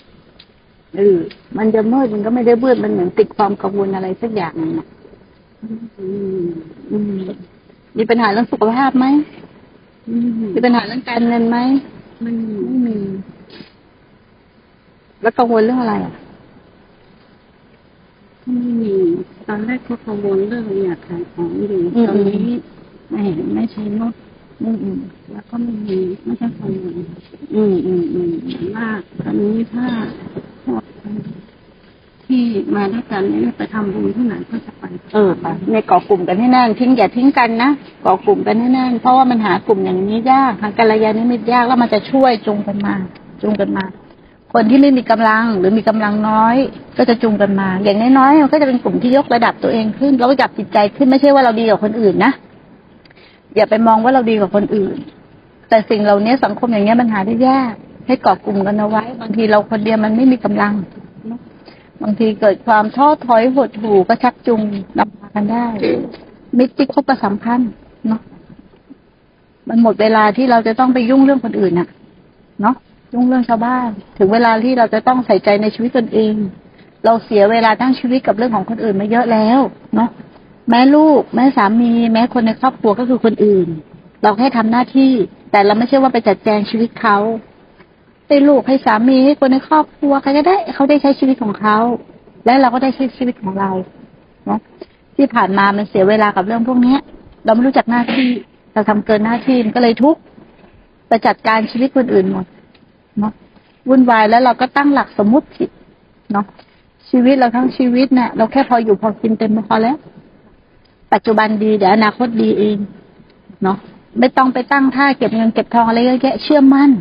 [0.97, 1.17] เออ
[1.57, 4.87] มันจะมืดมันก็ไม่ได้มืดมันเหมือนติดความกังวลอะไรสักอย่างหนึงอะ
[5.99, 6.07] อื
[6.41, 6.45] ม
[6.91, 7.21] อืม
[7.97, 9.05] มีปัญหาเรื่องสุขภาพไหม
[10.55, 11.57] มีปัญหาเรื่องการเงินไหม
[12.23, 12.97] มันไม่มี
[15.21, 16.13] แล้วกังวลเรื่องอะไรอะ
[18.43, 18.93] ไม่มี
[19.47, 22.45] ตอนแรกก็กังวลเรื่องอยากขายของอยู่อืมตอนนี้
[23.09, 24.13] ไม่เห็นไม่ใช้รถ
[24.63, 24.97] อืมอืม
[25.31, 26.97] แล้วก็ไม่มีไม่ใช่กังวล
[27.55, 28.31] อืมอืมอืม
[28.77, 29.85] มากตอนนี้ถ้า
[30.65, 30.83] พวก
[32.25, 32.43] ที่
[32.75, 37.69] มาด้วยกันเนี่ยไปทำบุญที่ไหนก็จะไป เออไปในเกาะกลุ่มกันให้แน่นทิ้งอย่าทิ้งกันนะ
[38.03, 42.95] เกาะกลุ่มกันให้แน่นเพราะว่ามันหากลุ่มอย่างนี้ยากหากัลยาณมิตรยากแล้วมันจะช่วยจูงกันมา
[43.41, 43.85] จูงกันมา
[44.53, 46.55] คนที่ไม่มีกำลังหรือมีกำลังน้อย
[46.97, 52.31] ก็จะจูงกันมา อย่างน้อยๆมันก็จะเป็นกลุ่มที่ยกระดับตัวเองขึ้นแล้วก็จับจิตใจขึ้นไม่ใช่ว่าเราดีกว่าคนอื่นนะ
[53.55, 54.97] อย่าไปมองว่าเราดีกว่าคนอื่น
[55.69, 57.73] แต่สิ่งเหล่านี้สังคมอย่างเงี้ยมันหาได้ยาก
[58.07, 60.73] ให้เกาะกลุ่มกันเอาไว้ บางทีเราคนเดียวมันไม่มีกำลัง
[62.03, 64.61] บางทีเกิดความท้อถอยหดหู่ก็ชักจูง
[64.97, 65.65] นำพากันได้
[66.57, 67.71] มิตรที่คบประสัมพันธ์
[68.07, 68.21] เนาะ
[69.69, 71.87] มันหมดเวลาที่เราจะต้องไปยุ่งเรื่องคนอื่นน่ะ
[72.61, 72.75] เนาะ
[73.13, 76.33] ยุ่งเรื่องชาวบ้าน ถึงเวลาที่เราจะต้องใส่ใจในชีวิตตนเอง
[77.05, 79.59] เราเสียเวลาทั้งชีวิตกับเรื่องของคนอื่นมาเยอะแล้ว
[79.95, 80.09] เนาะ
[80.69, 83.67] แม่ลูก แม่สามี แม้คนในครอบครัวก็คือคนอื่น
[84.23, 85.11] เราแค่ทำหน้าที่
[85.51, 87.17] แต่เราไม่ใช่ว่าไปจัดแจงชีวิตเขา
[88.27, 91.77] ให้ลูกให้สามีให้คนในครอบครัวใครก็ได้เขาได้ใช้ชีวิตของเขา
[92.45, 93.69] และเราก็ได้ใช้ชีวิตของเรา
[94.45, 94.59] เนาะ
[95.15, 96.99] ที่ผ่านมามันเสียเวลากับเรื่องพวกเนี้ย
[97.45, 98.29] เราไม่รู้จักหน้าที่
[98.73, 100.21] เราทำเกินหน้าที่มันก็เลยทุกข์
[101.07, 102.45] ไปจัดการชีวิตคนอื่นหมด
[103.19, 103.33] เนาะ
[103.89, 105.69] วุ่นวายแล้วเราก็ตั้งหลักสมมุติผิด
[106.31, 106.45] เนาะ
[107.09, 109.97] ชีวิตเราทั้งชีวิตเนี่ยเราแค่พออยู่พอกินเต็มพอแล้ว
[111.13, 112.77] ปัจจุบันดีเดี๋ยวอนาคตดีเอง
[113.63, 113.77] เนาะ
[114.19, 116.91] ไม่ต้องไปตั้งท่าเก็บเงินเก็บทองอะไรเยอะแยะเชื่อมั่น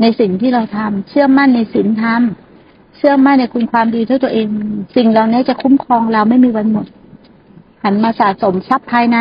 [0.00, 2.22] ในสิ่งที่เราทำเชื่อมั่นในศีลธรรม
[2.96, 4.46] เชื่อมั่นในคุณความดีที่ตัวเอง
[4.96, 6.86] สิ่งเหล่านี้จะคุ้มครองเราไม่มีวันหมด
[7.84, 9.18] หันมาสะสมทรัพย์ภายใน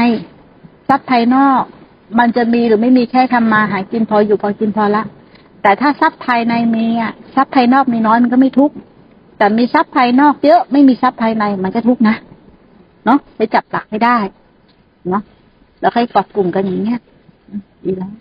[0.87, 1.61] ทรัพย์ภายนอก
[2.19, 5.03] มันจะมีหรือไม่มีแค่ทำมาหากินพออยู่พอกินพอละ
[5.61, 8.75] แต่ถ้าทรัพย์ภายในมีอะทรัพย์ภายนอกมีน้อยมันก็ไม่ทุกข์
[9.37, 12.15] แต่มีทรัพย์ภายนอกเยอะไม่มีทรัพย์ภายในมันก็ทุกข์นะ
[13.05, 14.17] เนาะไปจับหลักให้ได้
[15.11, 15.23] เนาะ
[15.81, 16.99] แล้วค่อยเกาะกลุ่มกันอย่างเงี้ย
[17.85, 18.11] ดีแล้ว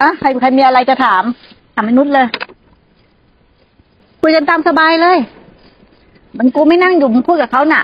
[0.00, 1.22] อะใครใครมีอะไรจะถาม
[1.74, 2.26] ถามมนุษย์เลย
[4.20, 5.18] คุยกันตามสบายเลย
[6.38, 7.82] มันกูไม่นั่งอยู่มึงพูดกับเขาน่ะ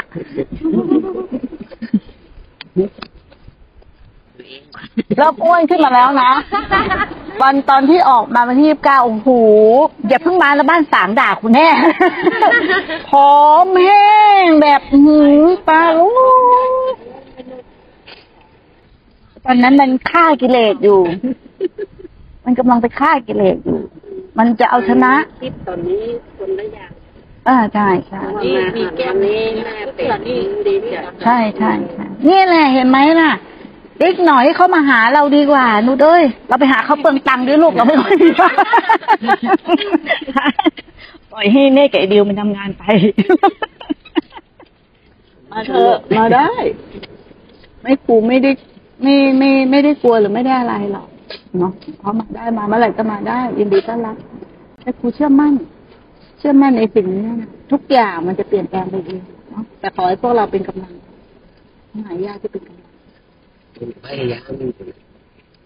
[5.16, 6.32] เริ่มอ้วนขึ้นมาแล้วนะ
[7.42, 9.28] วันตอนที่ออกมาวันที่ยี่สิบเก้าโอ้โห
[10.08, 11.68] อย่าเพิ่งมาแล้วบ้านสามด่าคุณแน่
[13.08, 13.32] ผอ
[13.64, 14.08] มแห้
[14.44, 16.10] งแบบอื้อหือปลาลู
[16.92, 16.94] ก
[19.44, 21.00] ตอนนั้นมันฆ่ากิเลสอยู่
[22.44, 23.80] มันกำลังไปฆ่ากิเลสอยู่
[24.38, 26.04] มันจะเอาชนะคลิปตอนนี้
[26.38, 26.90] คนละอย่าง
[27.48, 30.20] อ่าใช่ใช่นี่มีแก้มนี้แม่เป็น
[30.66, 33.32] ดีจัดใช่ใช่ใช่นี่แหละเห็นไหมน่ะ
[34.00, 42.84] อีกหน่อยเขามาหาเราดีกว่านุดเอ้ยเราไปหาเขาเปลืองตังค์ด้วยลูกเราไม่ค่อยมีปล่อยให้เน่กับไอเดียวมันทำงานไป
[45.50, 46.50] มาเถอะมาได้
[47.82, 48.50] ไม่ครูไม่ได้
[49.02, 51.08] ไม่ไม่ไม่ได้กลัวหรือไม่ได้อะไรหรอก
[51.58, 54.16] เนาะเพราะมาได้มาเมื่อไหร่ก็มาได้ยินดีต้อนรับ
[54.82, 55.52] แต่ครูเชื่อมั่น
[56.38, 60.92] เชื่อมั่นในสิ่งนี้นะทุกอย่างมันจะเปลี่ยนแปลงไปเองเนาะแต่ขอให้พวกเราเป็นกำลัง
[62.06, 62.87] หายากที่เป็นกำลัง
[64.06, 64.42] พยายาม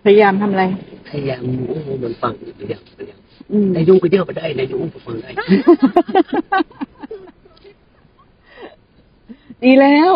[0.04, 0.64] พยายามทำอะไร
[1.08, 3.18] พยายามโอ้โหมันฟังพยายามพยายาม
[3.52, 5.30] อืมนายยุ่งก็เดียวไปได้นายยุ่งก็ฟังได้
[9.62, 10.12] ดีแล้ว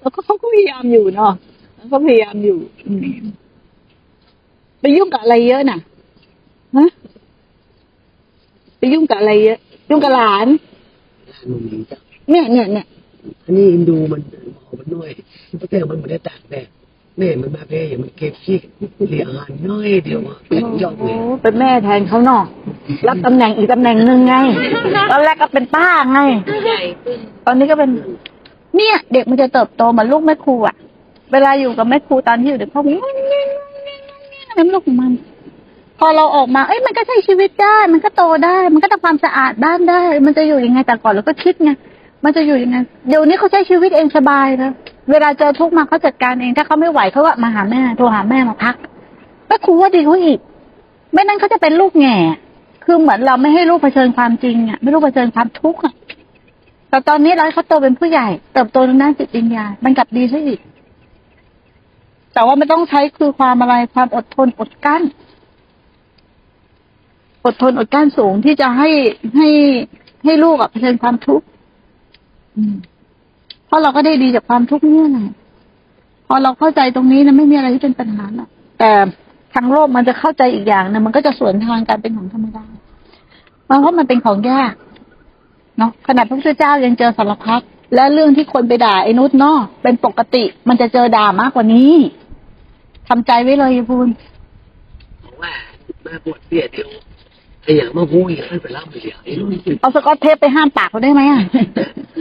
[0.00, 1.32] แล้วก็เขาก็พยายามอยู่เนาะ
[1.76, 3.18] เขาก็พยายามอยู่อืม
[4.80, 5.78] ไปยุ่งกับอะไรเยอะน่ะ
[6.76, 6.88] ฮะ
[8.78, 9.58] ไปยุ่งกับอะไรเยอะ
[9.90, 10.46] ยุ่งกับหลาน
[11.50, 11.98] มันมีจ้ะ
[12.30, 12.86] เนี่ยเนี่ยเนี่ย
[13.44, 14.20] อันนี้อินดูมัน
[14.58, 15.10] หอมมันน้อย
[15.56, 16.66] เพราะแต่มันไม่ได้ตากแดด
[17.18, 18.58] แม่มันมาแพ้อย่างมันเก็บขี้
[19.08, 22.42] เลี้ยงอาหารน้อยเดียวอะเป็นยอดเลยโอ้เป็นแม่แทนเขาเนาะ
[23.08, 24.34] รับตำแหน่งอีกตำแหน่งหนึ่งไง
[25.12, 26.20] ตอนแรกก็เป็นป้าไง
[26.66, 27.90] ใหญ่ขึ้นตอนนี้ก็เป็น
[28.76, 30.74] เนี่ย เด็กมันจะเติบโตเหมือนลูกแม่ครูอะ
[31.32, 32.94] เวลาอยู่กับแม่ครูตอนที่อยู่เด็กพ่อมัน
[34.58, 35.12] น้ำลูกของมัน
[35.98, 41.70] พอเราออกมา เอ้ย มันก็ใช้ชีวิตได้ มันก็โตได้ มันก็ทำความสะอาดบ้านได้ มันจะอยู่ยังไงแต่ก่อนเราก็คิดไง
[42.24, 42.76] มันจะอยู่ยังไง
[43.08, 44.72] เดี๋ยวนี้เขาใช้ชีวิตเองสบายแล้ว
[45.10, 48.74] เวลาเจอทุกข์มาเขาจัดการเอง ถ้าเขาไม่ไหวเขาก็มาหาแม่โทรหาแม่มาพัก
[49.46, 50.38] แม่ครูว่าดีเขาอีก
[51.12, 52.16] ไม่นั้นเขาจะเป็นลูกแง่
[52.84, 55.94] คือเหมือนเราไม่ให้ลูกเผชิญความจริงอะไม่รู้เผชิญความทุกข์อะ
[56.88, 60.60] แต่ตอนนี้เราให้เขาโตเป็นผู้ใหญ่ เติบโตทางด้านจิตวิญญาณมันกลับดีซะอีก
[62.34, 65.02] แต่ว่าไม่ต้องใช้คือความอะไรความอดทนอดกั้น
[67.44, 68.90] อดทนอดกั้นสูงที่จะให้
[69.36, 69.48] ให้
[70.24, 71.44] ให้ลูกอะเผชิญความทุกข์
[73.66, 75.28] เพราะเราก็ได้ดีจากความทุกข์เนี่ยแหละ
[76.26, 78.90] พอเราเข้าใจตรงนี้นะไม่มีอะไรที่เป็นปัญหาหรอกแต่
[79.54, 82.64] ทางโลกมันจะเข้าใจอีกอย่างนะมันก็จะสวนทางการเป็นของธรรมดา
[83.64, 84.72] เพราะมันเป็นของยาก
[85.78, 87.60] เนาะขนาดพระพุทธเจ้ายังเจอสารพัด
[87.94, 91.92] และเรื่องที่คนไปด่าไอ้นุชเนาะเป็นปกติ มันจะเจอด่ามากกว่านี้
[93.08, 94.08] ทำใจไว้เลยยายพูน
[95.20, 95.52] เพราะว่า
[96.06, 96.88] มาปวดเปียเดียว
[97.64, 99.48] ไอ้อย่างมาพูดอีกให้ไปเล่าไปเดี๋ยวไอ้ลูก
[99.80, 101.40] เอาสกอตเทปไปห้ามปากเขาได้ไหมอะ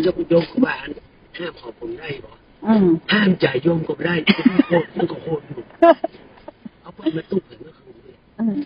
[0.06, 0.88] ยกยกกบาล
[1.38, 2.30] ห้ามขอผมได้บ่
[2.67, 4.15] อืมห้ามจ่ายโยมก็ได้
[4.67, 5.62] โคตรมันก็โคตรอยู่
[6.97, 8.58] คนมาตุกเลยเมื่อคืนเนี่ยเออ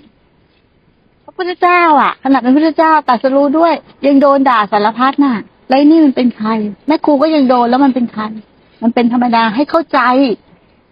[1.23, 3.73] พระพุทธเจ้า อะขนาดเป็นพระพุทธเจ้าตรัสรู้ด้วย
[4.07, 5.35] ยังโดนด่าสารพัดน่ะ
[5.67, 6.49] แล้วไอ้นี่มันเป็นใคร
[6.87, 8.23] แม่ครูก็ยังโดนแล้วมันเป็นใคร
[8.83, 9.99] มันเป็นธรรมดาให้เข้าใจ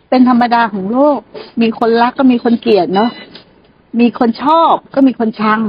[0.10, 1.20] เป็นธรรมดาของโลก
[1.62, 3.10] มีคนรักก็มีคนเกลียดเนาะ
[4.00, 5.62] มีคนชอบก็มีคนชัง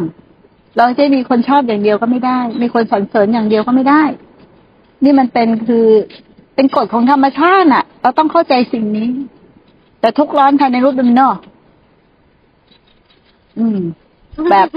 [0.77, 4.03] เราจะมีคนชอบอย่างเดียวก็ไม่ได้ มีคนสรรเสริญอย่างเดียวก็ไม่ได้
[5.05, 5.87] นี่มันเป็นคือ
[6.55, 9.09] เป็นกฎของธรรมชาติน่ะเราต้องเข้าใจสิ่งนี้
[10.01, 11.23] แต่ทุกข์ร้อนภายในรูปดมิโน
[13.59, 13.81] อืม
[14.51, 14.69] แบบ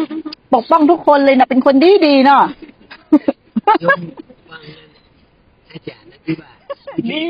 [0.54, 2.44] ปกป้องทุกคนเลยนะเป็นคนดีดีๆเนาะ
[3.82, 4.02] โยม
[4.50, 4.88] ฟังนะ
[5.72, 6.52] อาจารย์นะที่ว่า
[7.10, 7.22] ดี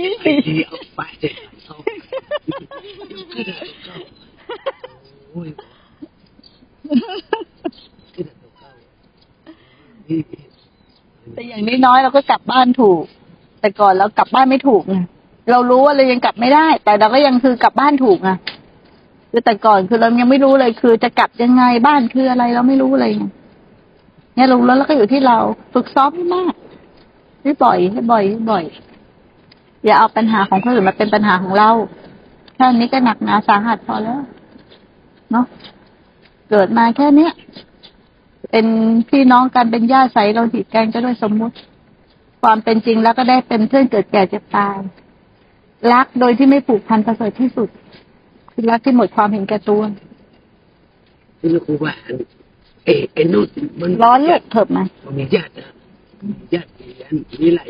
[0.47, 1.34] ดีเอาไปเด็ด
[1.65, 3.47] เขาขึ้น
[3.86, 3.95] เขา
[5.32, 5.74] โอ้ยขึ้นเขานี่
[11.34, 13.04] แต่อย่างน้อยๆเราก็กลับบ้านถูก
[13.62, 14.98] แต่ก่อนเรากลับบ้านไม่ถูกไง
[15.52, 18.30] เรารู้ว่าเรายังกลับไม่ได้ แต่เราก็ยังคือกลับบ้านถูกไง
[19.32, 23.26] คือแต่ก่อนคือเรายังไม่รู้เลยคือ จะกลับยังไงบ้านคืออะไรเราไม่รู้เลยไง
[24.36, 25.38] เนี่ยรู้แล้วแล้วก็อยู่ที่เรา
[25.74, 26.54] ฝึกซ้อมให้มาก
[27.41, 28.65] ให้บ่อยให้บ่อยให้บ่อย
[29.86, 31.69] อย่าเอาปัญหาของคนอื่นมาเป็นปัญหาของเรา
[32.56, 34.19] แค่นี้ก็หนักหนาสาหัสพอแล้ว
[35.32, 35.45] เนาะ
[36.49, 37.31] เกิดมาแค่เนี้ย
[38.51, 38.65] เป็น
[39.10, 41.55] พี่น้องกันเป็นญาติใสเราถิดกันก็ด้วยสมมุติ
[42.41, 44.77] ความเป็นจริงแล้วก็ได้เป็นเพื่อนเกิดแก่เจ็บตาย
[45.93, 47.69] รักโดยที่ไม่ผูกพันประเสริฐที่สุด
[48.51, 49.81] คือรักที่หมดความเห็นแก่ตัว
[51.39, 51.93] ที่ลูกว่า
[52.86, 53.47] เอ๋ไอ้นุ่น
[53.79, 55.67] มันร้อนลูกเถิบมามันมีญาตินะ
[56.53, 56.69] ญาติ
[57.01, 57.65] อันนี้แหละ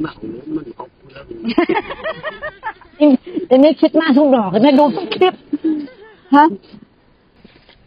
[0.00, 0.12] เหมา
[0.56, 1.24] มันออกแล้ว
[3.50, 5.34] อันนี้คิดมากทุกดอกนะดูทุกคลิป
[6.36, 6.44] ฮะ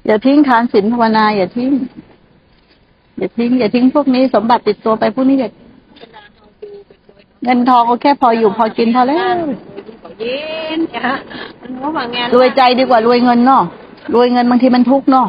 [0.06, 1.72] อย่าทิ้งทานศีลภาวนาอย่าทิ้ง
[3.18, 5.50] อย่าทิ้ง อย่าทิ้งพวกนี้สมบัติติดตัวไปพวกนี้อย่า
[7.44, 9.36] เงินทองก็แค่พออยู่พอกินพอแล้ว
[10.20, 10.38] เย็
[10.78, 11.10] นจ้ะ
[11.62, 13.64] มันว่าว่างานรวยใจดีกว่ารวยเงินเนาะ
[14.14, 15.28] รวยเงินบางทีมันทุกเนาะ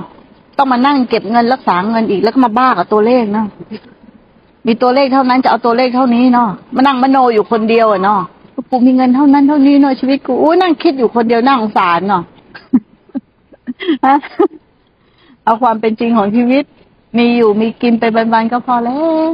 [0.58, 3.46] ต้องมานั่งเก็บเงินรักษาเงินอีกแล้วก็มาบ้ากับตัวเลขเนาะ
[4.66, 8.20] มีตัวเลขเท่านั้นจะเอาตัวเลขเท่านี้เนาะมานั่งมโนอยู่คนเดียวอะเนาะ
[8.70, 12.22] กูมีเงินเท่านั้นเท่านี้เนาะชีวิตกูอู้นั่งคิดอยู่คนเดียวน่าสงสารเนาะ
[14.06, 14.16] ฮะ
[15.44, 16.64] เอาความเป็นจริงของชีวิต
[17.18, 19.32] มีอยู่มีกินไปวันๆก็พอแล้ว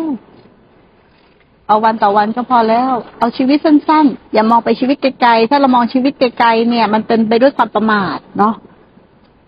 [1.66, 8.54] เอาวันต่อวันก็พอแล้ว เอาชีวิตสั้น ๆ อย่ามองไปชีวิตไกลๆถ้าเรามองชีวิตไกลๆเนี่ย มันเป็นไปด้วยความประมาทเนาะ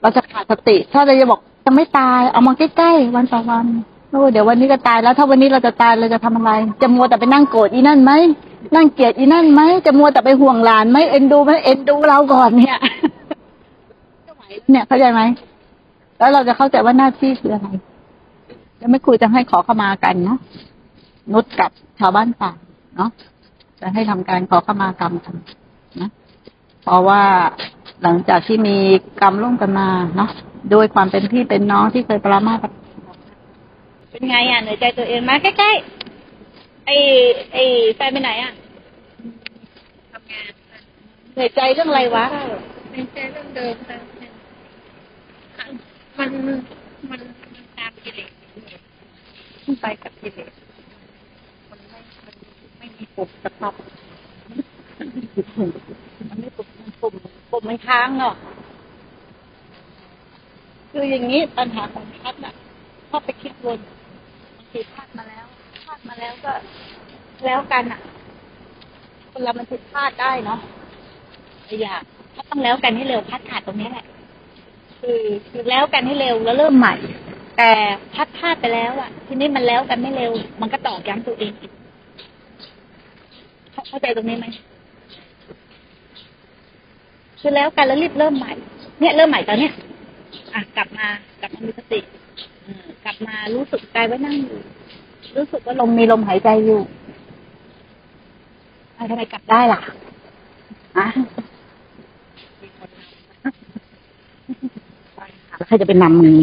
[0.01, 3.67] เราจะขาดสติ ถ้าเราจะบอกจะไม่ตาย เอามองใกล้ๆวันต่อวัน
[4.11, 8.13] โอ้เดี๋ยววันนี้ก็ตายแล้ว ถ้าวันนี้เราจะตายเราจะทำอะไร จะมัวแต่ไปนั่งโกรธอีนั่นไหม
[8.75, 12.79] นั่งเกลียดอีนั่นไหมจะมัวแต่ไปห่วงหลานไหมเอ็นดูไหมเอ็นดูเราก่อนเนี่ย
[14.71, 15.21] เนี่ยเข้าใจไหม
[16.21, 17.69] แล้วเราจะเข้าใจว่าหน้าที่คืออะไร
[18.81, 20.39] จะไม่คุยจะให้ขอเข้ามากันเนาะ
[21.33, 22.53] นุชกับชาวบ้านป่า
[22.97, 23.11] เนาะ
[23.81, 25.35] จะให้ทำการขอขมากรรมกัน
[26.01, 26.11] นะ
[26.83, 27.23] เพราะว่า
[28.03, 28.77] หลังจากที่มี
[29.21, 30.31] กรรมร่วมกันมาเนาะ
[30.71, 32.59] โดยความเป็นพี่เป็นน้องที่เคยปรามาส
[34.11, 36.97] เป็นไงอะเหนื่อยใจตัวเองมาใกล้ๆไอ้
[37.53, 37.65] ไอ้
[37.97, 38.53] แฟนไปไหนอะ
[40.13, 40.51] ทำงาน
[41.35, 42.25] เหนื่อยใจเรื่องอะไรวะ
[42.91, 43.99] เป็นแค่เรื่องเดิมค่ะ
[46.19, 46.59] มันมัน
[47.11, 47.21] มัน
[47.79, 48.31] ตามกิเลส
[49.65, 50.53] มันไปกับกิเลส
[51.71, 52.35] มันไม่มัน
[52.79, 53.75] ไม่มีปุ่มสต็อป
[56.29, 57.15] มันไม่ปุ่มมันปุ่ม
[57.51, 58.35] ปุ่มมันค้างเนาะ
[60.91, 62.55] คืออย่างนี้ปัญหาของพัดอะ
[63.09, 63.79] ชอไปคิดวน
[64.57, 65.45] บางทีพลาดมาแล้ว
[65.85, 66.53] พลาดมาแล้วก็
[67.45, 68.01] แล้วกันอะ
[69.31, 70.59] คนเรามันผิดพลาดได้เนาะ
[71.83, 71.95] อย่า
[72.37, 74.07] ก็ต้องแล้วกันให้เร็วพัดขาดตรงนี้แหละ
[75.01, 76.95] คือคือแล้วกันให้เร็วแล้วเริ่มใหม่
[77.57, 77.71] แต่
[78.15, 81.53] พัดพลาดไปแล้วอะ ทีนี้มันแล้วกันไม่เร็ว มันก็ตอกย้ำตัวเอง
[83.89, 84.47] เข้าใจตรงนี้ไหม
[87.41, 88.53] คือแล้วกันแล้วรีบเริ่มใหม่
[89.01, 89.73] เนี่ยเริ่มใหม่ตอนเนี้ย
[90.55, 91.07] อะกลับมา
[91.41, 92.01] กลับมามีสติ
[93.05, 94.59] กลับมารู้สึกกายว่านั่งอยู่
[95.37, 96.81] รู้สึกว่าลมมีลมหายใจอยู่
[98.97, 99.81] อะทำไมกลับได้ล่ะ
[100.99, 101.07] อะ
[105.57, 106.37] แล้วใครจะเป็นนำมือ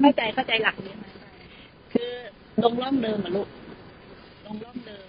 [0.00, 1.04] เข้าใจเข้าใจหลักนี้ไหม
[1.92, 2.10] คือ
[2.62, 3.48] ลงร่องเดิมอะลูก
[4.46, 5.06] ลงร่องเดิม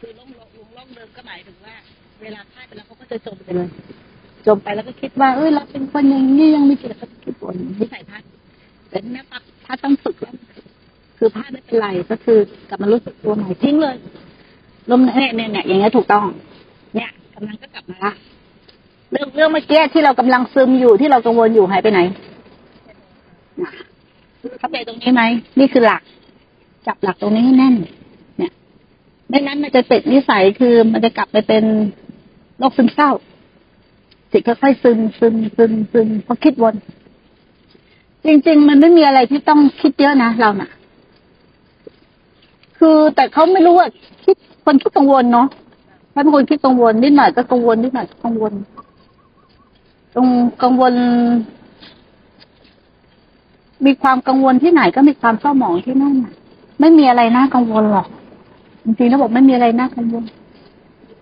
[0.00, 1.74] คือลงลงลงร่องเดิมก็หมายถึงว่า
[2.22, 3.68] เวลาพลาดไปแล้วเขาก็จะจมไปเลย
[4.46, 8.22] จมไปแล้วก็คิดว่า เอ้ยเราเป็นคนอย่างนี้ยังไม่คิดแล้วก็คิดวนนิสัยพลาด
[8.90, 10.34] แต่เนี่ยปั๊บถ้าต้องฝึกแล้ว
[11.18, 13.96] คือพลาดไม่เป็นไรก็คือกลับมารู้สึกตัวใหม่ทิ้งเลย
[14.90, 16.24] ลมเนี่ยเนี่ยเนี่ยอย่างเงี้ยถูกต้อง
[16.94, 18.12] เนี่ยกำลังก็กลับมาละ
[19.10, 22.00] เรื่องเรื่องเมื่อกี้ที่เรากำลังซึมอยู่ที่เรากังวลอยู่หายไปไหน
[24.58, 25.22] เข้าใจตรงนี้ไหม
[25.58, 26.02] นี่คือหลัก
[26.86, 27.74] จับหลักตรงนี้ให้แน่น
[28.38, 28.52] เนี่ย
[29.28, 31.64] ไม่นั้นมันจะติดนิสัยคือมันจะกลับไปเป็น
[32.58, 33.10] โรคซึมเศร้า
[34.32, 36.74] จิตค่อยๆซึมซึมซึมซึมเพอคิดวน
[38.26, 40.70] จริง ๆ มันไม่มีอะไรที่ต้องคิดเยอะนะเราน่ะ
[42.78, 43.88] คือแต่เขาไม่รู้ว่า
[44.24, 45.46] คิดคนคิดกังวลเนาะ
[46.14, 48.52] ถ้าเป็นคนคิดกังวลนิดหน่อยก็กังวลนิดหน่อยกังวล
[50.16, 50.28] ตรง
[50.62, 50.94] กังวล
[53.84, 56.34] มีความกังวลที่ไหนก็มีความเศร้าหมองที่นั่นน่ะ
[56.80, 58.06] ไม่มีอะไรน่ากังวลหรอก
[58.84, 60.24] จริงๆแล้วบอกไม่มีอะไรน่ากังวล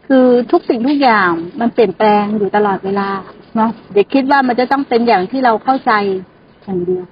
[0.07, 1.31] คือทุกสิ่งทุกอย่าง
[1.61, 3.09] มันเปลี่ยนแปลงอยู่ตลอดเวลา
[3.57, 5.93] เนาะเด็กคิดว่ามันจะต้องเป็นอย่างที่เราเข้าใจ
[6.65, 7.05] อย่างเดียว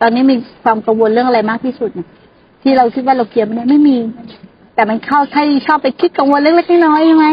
[0.00, 2.08] ตอนนี้มีความกังวลเรื่องอะไรมากที่สุดเนี่ย
[2.62, 3.96] ที่เราคิดว่าเราเคลียร์ไม่ได้ไม่มี
[4.74, 7.26] แต่มันเข้าใช่ชอบไปคิดกังวลเล็กๆน้อยๆใช่ไหม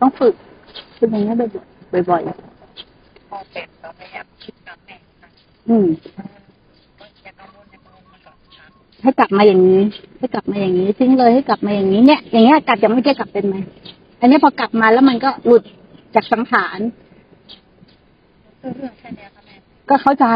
[0.00, 0.34] ต้องฝึก
[0.98, 2.22] ฝึกอย่างนี้บ่อย บ่อย
[3.28, 5.86] พอเป็นเราพยายามคิดกับแม่ค่ะๆอืม
[6.98, 8.66] ก็จะกังวลจะกังวลมาก่อนค่ะ
[9.02, 9.80] ให้กลับมาอย่างนี้
[10.18, 13.56] ให้กลับมาอย่างนี้ทิ้งเลยให้กลับมาอย่างนี้เนี่ย อย่างเงี้ยกลับยังไม่ได้กลับเป็นไหม
[14.20, 15.62] อันนี้พอกลับมาแล้วมันก็หลุด
[16.14, 16.78] จากสังขาร
[18.60, 19.54] คือเรื่องแค่เนี้ยค่ะแม่
[19.90, 20.26] ก็เข้าใจ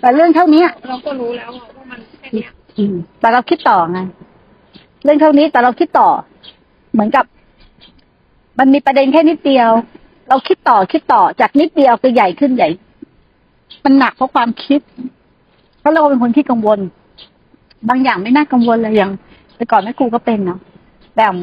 [0.00, 3.98] แต่เรื่องเท่านี้เราก็รู้แล้วว่ามันแค่เนี้ยอืมแต่เราคิดต่อไง
[5.04, 6.08] เรื่องเท่านี้แต่เราคิดต่อ
[6.92, 7.24] เหมือนกับ
[8.58, 9.70] มันมีประเด็นแค่นิดเดียว
[10.28, 12.68] เราคิดต่อคิดต่อจากนิดเดียวคือใหญ่ขึ้นใหญ่
[13.84, 14.80] มันหนักเพราะความคิด
[15.80, 16.78] เพราะเราเป็นคนที่กังวล
[17.88, 19.12] บางอย่างไม่น่ากังวลเลยอย่าง
[19.56, 20.58] แต่ก่อนแม่ครูก็เป็นเนาะ
[21.16, 21.34] แบบ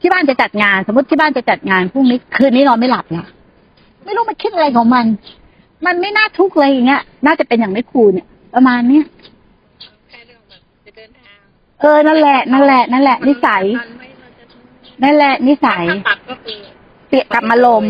[0.00, 3.26] ที่บ้านจะจัดงาน สมมติที่บ้านจะจัดงานพรุ่งนี้คืนนี้นอนไม่หลับเนี่ย
[4.04, 5.04] ไม่รู้มันคิดอะไรของมัน
[5.86, 9.04] มันไม่น่าทุกข์เลยอย่างเงี้ย น่าจะเป็นอย่างแม่ครูเนี่ย ประมาณเนี้ย
[10.10, 11.38] แค่เรื่องแบบจะเดินทาง
[11.80, 14.44] เออนั่นแหละนั่นแหละนั่นแหละนิสัยมันไม่เราจะ
[15.02, 16.23] นั่นแหละนิสัยถ้าตั
[17.22, 17.84] ดก็คือเสียกลับมาลม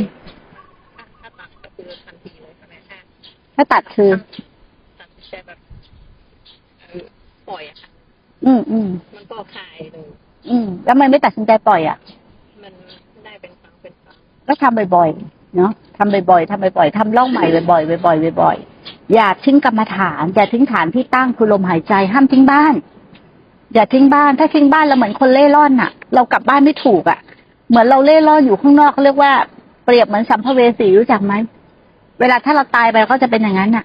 [1.22, 2.98] ถ้าตัดก็คือทันทีเลยใช่ไหมคะ
[3.56, 4.10] ถ้าตัดคือ
[5.00, 5.58] ตัดสินใจแบบ
[6.80, 7.04] เออ
[7.48, 7.88] ปล่อยอะค่ะ
[8.44, 10.06] อืมอืมมันก็คลายเลย
[10.50, 11.98] อืมแล้วมันไม่ตัดสินใจปล่อยอะ
[12.62, 12.72] มัน
[13.24, 14.16] ได้เป็นครั้งเป็นครั้ง
[14.48, 22.74] ก็ทำบ่อยๆ เนาะทำบ่อยๆทำบ่อยๆทำเล่าใหม่บ่อยๆ บ่อยๆ บ่อยๆ อย่าทิ้งกรรมฐาน อย่าทิ้งฐานที่ตั้งคือลมหายใจ ห้ามทิ้งบ้าน
[23.74, 27.18] อย่าทิ้งบ้าน ถ้าทิ้งบ้านเราเหมือนคนเล่ร่อนน่ะเรากลับบ้านไม่ถูกอะ
[27.74, 29.32] เหมือนเราเล่ร่อนอยู่ข้างนอกเขาเรียกว่า
[29.84, 31.32] เปรียบเหมือนสัมภเวสีรู้จักไหม
[32.20, 33.84] เวลาถ้าเราตายไปเราก็จะเป็นอย่างนั้นน่ะ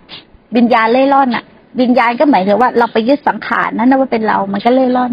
[0.55, 1.43] วิญญาณเล่ร่อนน่ะ
[1.81, 5.11] วิญญาณก็หมายถึงว่า เราไปยึดสังขารนั้นนะว่าเป็นเรา มันก็เล่ร่อน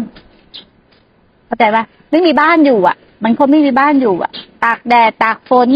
[1.45, 4.31] เข้าใจปะไม่มีบ้านอยู่ อะ มันคนไม่มีบ้านอยู่อะ
[4.63, 5.69] ตากแดดตากฝน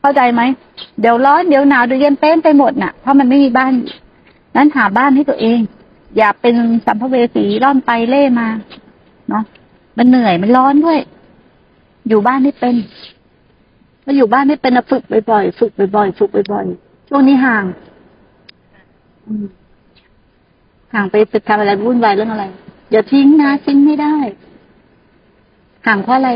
[0.00, 0.42] เข้าใจไหม
[1.00, 3.72] เดี๋ยวร้อนเดี๋ยวหนาวเดี๋ยวเย็นเป็นไปหมดน่ะเพราะมันไม่มีบ้าน
[4.56, 5.58] นั้นหาบ้านให้ตัวเอง
[6.16, 6.54] อย่าเป็น
[6.86, 8.48] สัมภเวสีร่อนไปเล่มา
[9.28, 9.44] เนาะ
[9.96, 10.98] มันเหนื่อยมันร้อนด้วย
[12.08, 12.74] อยู่บ้านไม่เป็น
[14.04, 17.64] มาอยู่บ้านไม่เป็นนะฝึกบ่อยๆฝึกบ่อยๆฝึกบ่อยๆช่วงนี้ห่าง
[19.26, 19.46] อืม
[20.94, 22.44] ห่างไปไปทำอะไรวุ่นวายเรื่องอะไร
[22.92, 24.16] อย่าทิ้งนะทิ้งไม่ได้
[25.86, 26.30] ห่างเพราะอะไร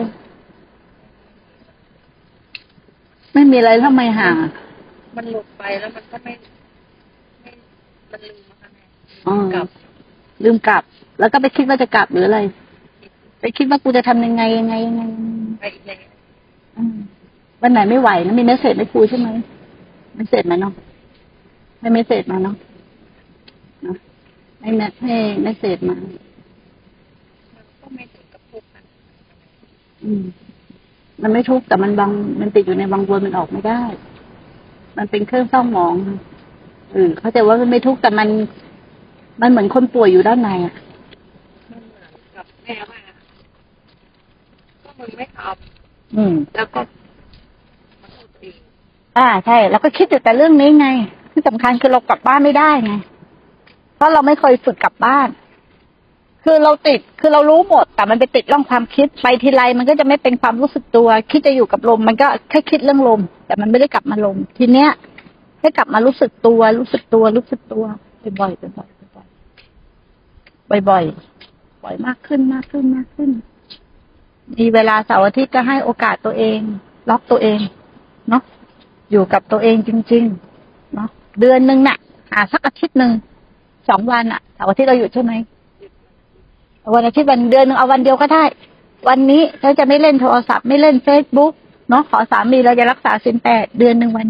[3.33, 4.51] ไม่มีอะไรทำไมห่างอะ
[5.17, 6.33] มันหลุดไปแล้วมันก็ไม่
[7.43, 7.51] ไม่
[8.11, 8.83] มันลืมนะคะแม่
[9.27, 9.67] อ๋อกลับ
[10.45, 10.83] ลืมกลับ
[11.19, 12.39] แล้วก็ไปคิดว่าจะกลับหรืออะไร
[13.43, 15.03] ไปคิดว่ากูจะทำยังไงยังไงยังไง
[15.61, 15.99] ไปอีกอย่าง
[16.77, 16.97] อืม
[17.63, 19.29] วันไหนไม่ไหวนะมี message ไม่ครูใช่ไหม
[20.15, 20.73] message มาเนาะ
[21.81, 22.57] ให้ message มาเนาะ
[23.85, 23.97] เนาะ
[24.61, 25.97] ให้ mess ให้ message มา
[27.55, 28.83] มันก็ไม่ถึงกับทุกข์นะ
[30.05, 30.23] อืม
[31.23, 33.83] มันไม่ทุกข์แต่มันบางมันติดอยู่ในบางวนมันออกไม่ได้
[34.97, 35.95] มันเป็นเครื่องเศร้าหมอง
[36.93, 38.29] เออเข้าใจว่ามันไม่ทุกข์แต่มัน
[39.41, 40.75] มันเหมือนคนป่วยอยู่ด้านในอะ
[41.71, 43.02] มันเหมือนกับแม่ว่า
[45.03, 45.41] ก็มึงไม่ท
[46.17, 46.81] อืมำแล้วก็
[48.03, 48.59] มันโทษตัวเอง
[49.19, 50.89] อ่าใช่แล้วก็คิดอยู่แต่เรื่องนี้ไง
[51.33, 52.93] ที่สำคัญคือเรากลับบ้านไม่ได้ไง
[53.97, 55.29] เพราะเราไม่เคยฝึกกลับบ้าน
[56.45, 64.91] คือเราติดคือเรารู้หมด แต่มันไปติดเรื่องความคิดไปทีไรมันก็จะไม่เป็นความรู้สึกตัว คิดจะอยู่กับลม มันก็แค่คิดเรื่องลม แต่มันไม่ได้กลับมาลม ทีเนี้ย
[65.61, 67.85] ให้กลับมารู้สึกตัว รู้สึกตัว รู้สึกตัว
[68.41, 73.31] บ่อยๆบ่อยๆบ่อยๆบ่อยๆบ่อยมากขึ้นมากขึ้นมากขึ้น
[74.59, 76.59] มีเวลาเสาร์อาทิตย์ก็ให้โอกาสตัวเอง
[77.11, 77.61] ล็อกตัวเอง
[78.29, 78.43] เนาะ
[79.11, 80.25] อยู่กับตัวเองจริง
[80.61, 81.09] ๆ เนาะ
[81.41, 81.99] เดือนหนึ่งน่ะ
[82.33, 83.13] หาสักอาทิตย์หนึ่ง
[83.89, 85.33] สองวันอะเสาร์อาทิตย์เราหยุดใช่ไหม
[86.95, 88.45] วันอาทิตย์วันเดือนหนึ่งเอาวันเดียวก็ได้
[89.09, 91.53] วันนี้ฉันจะไม่เล่นโทรศัพท์ไม่เล่นเฟซบุ๊ก
[91.91, 94.29] เนาะขอสามีเราจะรักษาศีลแปดเดือนหนึ่งวัน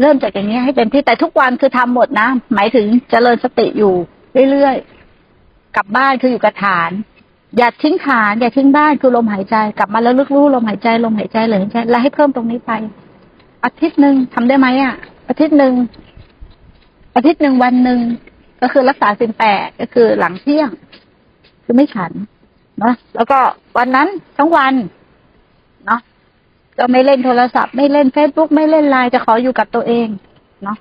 [0.00, 3.94] เริ่มจากอย่างนี้ให้เป็นที่แต่ทุกวันคือทำหมดนะ หมายถึงเจริญสติอยู่
[4.50, 6.90] เรื่อยๆกลับบ้านคืออยู่กับฐาน
[7.58, 12.72] อย่าทิ้งฐาน อย่าทิ้งบ้านคือลมหายใจกลับมาแล้วระลึกรู้ลมหายใจลมหายใจเลยหายใจแล้วให้เพิ่มตรงนี้ไป
[13.64, 14.94] อาทิตย์หนึ่งทำได้ไหมอะ
[15.28, 15.74] อาทิตย์หนึ่ง
[17.16, 17.98] อาทิตย์หนึ่งวันหนึ่ง
[18.62, 20.70] ก็คือรักษาสินแปดก็คือหลังเที่ยง
[21.64, 22.12] คือไม่ฉัน
[22.78, 23.38] เนาะแล้วก็
[23.78, 24.74] วันนั้นทั้งวัน
[25.86, 26.00] เนาะ
[26.78, 30.08] ก็ไม่เล่นโทรศัพท์ไม่เล่นเฟซบุ๊กไม่เล่นไลน์จะขออยู่กับตัวเอง
[30.64, 30.76] เนาะ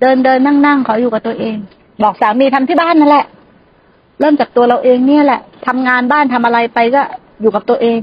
[0.00, 1.56] เดินเดินนั่งนั่งขออยู่กับตัวเอง
[2.02, 3.26] บอกสามีทำที่บ้านนั่นแหละ
[4.20, 7.02] เริ่มจากตัวเราเองเนี่ยแหละทำงานบ้านทำอะไรไปก็
[7.40, 7.98] อยู่กับตัวเอง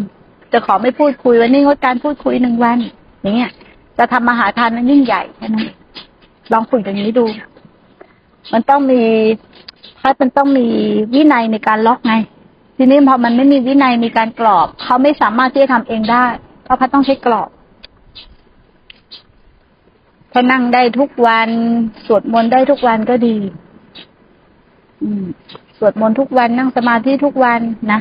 [0.53, 2.77] จะขอไม่พูดคุยวันนี้งดการพูดคุยหนึ่งวัน
[3.21, 3.51] อย่างเงี้ย
[3.97, 5.67] จะทำอาหาทานนั้นยิ่งใหญ่แค่นั้น
[6.51, 7.25] ลองฝึกอย่างนี้ดู
[8.53, 9.01] มันต้องมี
[10.01, 10.67] พัดมันต้องมี
[11.15, 12.13] วินัยในการล็อกไง
[12.77, 16.25] ทีนี้พอมันไม่มีวินัยมีการกรอบ เขาไม่สามารถที่จะทำเองได้
[16.63, 17.49] เพราะพัดต้องใช้กรอบ
[20.31, 21.49] ถ้านั่งได้ทุกวัน
[22.05, 23.35] สวดมนต์ได้ทุกวันก็ดี
[25.01, 25.25] อืม
[25.85, 27.61] วดมนต์ทุกวันนั่งสมาธิทุกวัน
[27.91, 27.99] นะ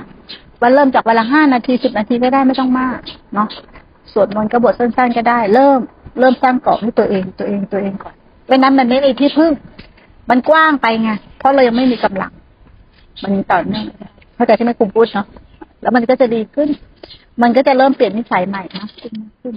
[0.60, 2.98] วันเริ่มจากวันละห้านาทีสิบนาทีก็ได้ไม่ต้องมาก
[3.34, 3.48] เนาะ
[4.12, 5.80] สวดมนต์ก็บทสั้นๆก็ได้ เริ่ม
[6.18, 8.14] เริ่มสร้างเกรอบให้ตัวเองตัวเองตัวเองก่อน
[8.46, 9.52] ไม่นั้นมันไม่มีที่พึ่ง
[10.30, 12.32] มันกว้างไปไงเพราะเรายังไม่มีกำลัง
[13.22, 13.84] มันต่อเนื่อง
[14.34, 15.26] เข้าใจที่แม่ครูพูดเนาะ
[15.82, 16.68] แล้วมันก็จะดีขึ้น
[17.42, 19.12] มันก็จะเริ่มเปลี่ยนนิสัยใหม่มากขึ้น
[19.42, 19.54] ขึ้น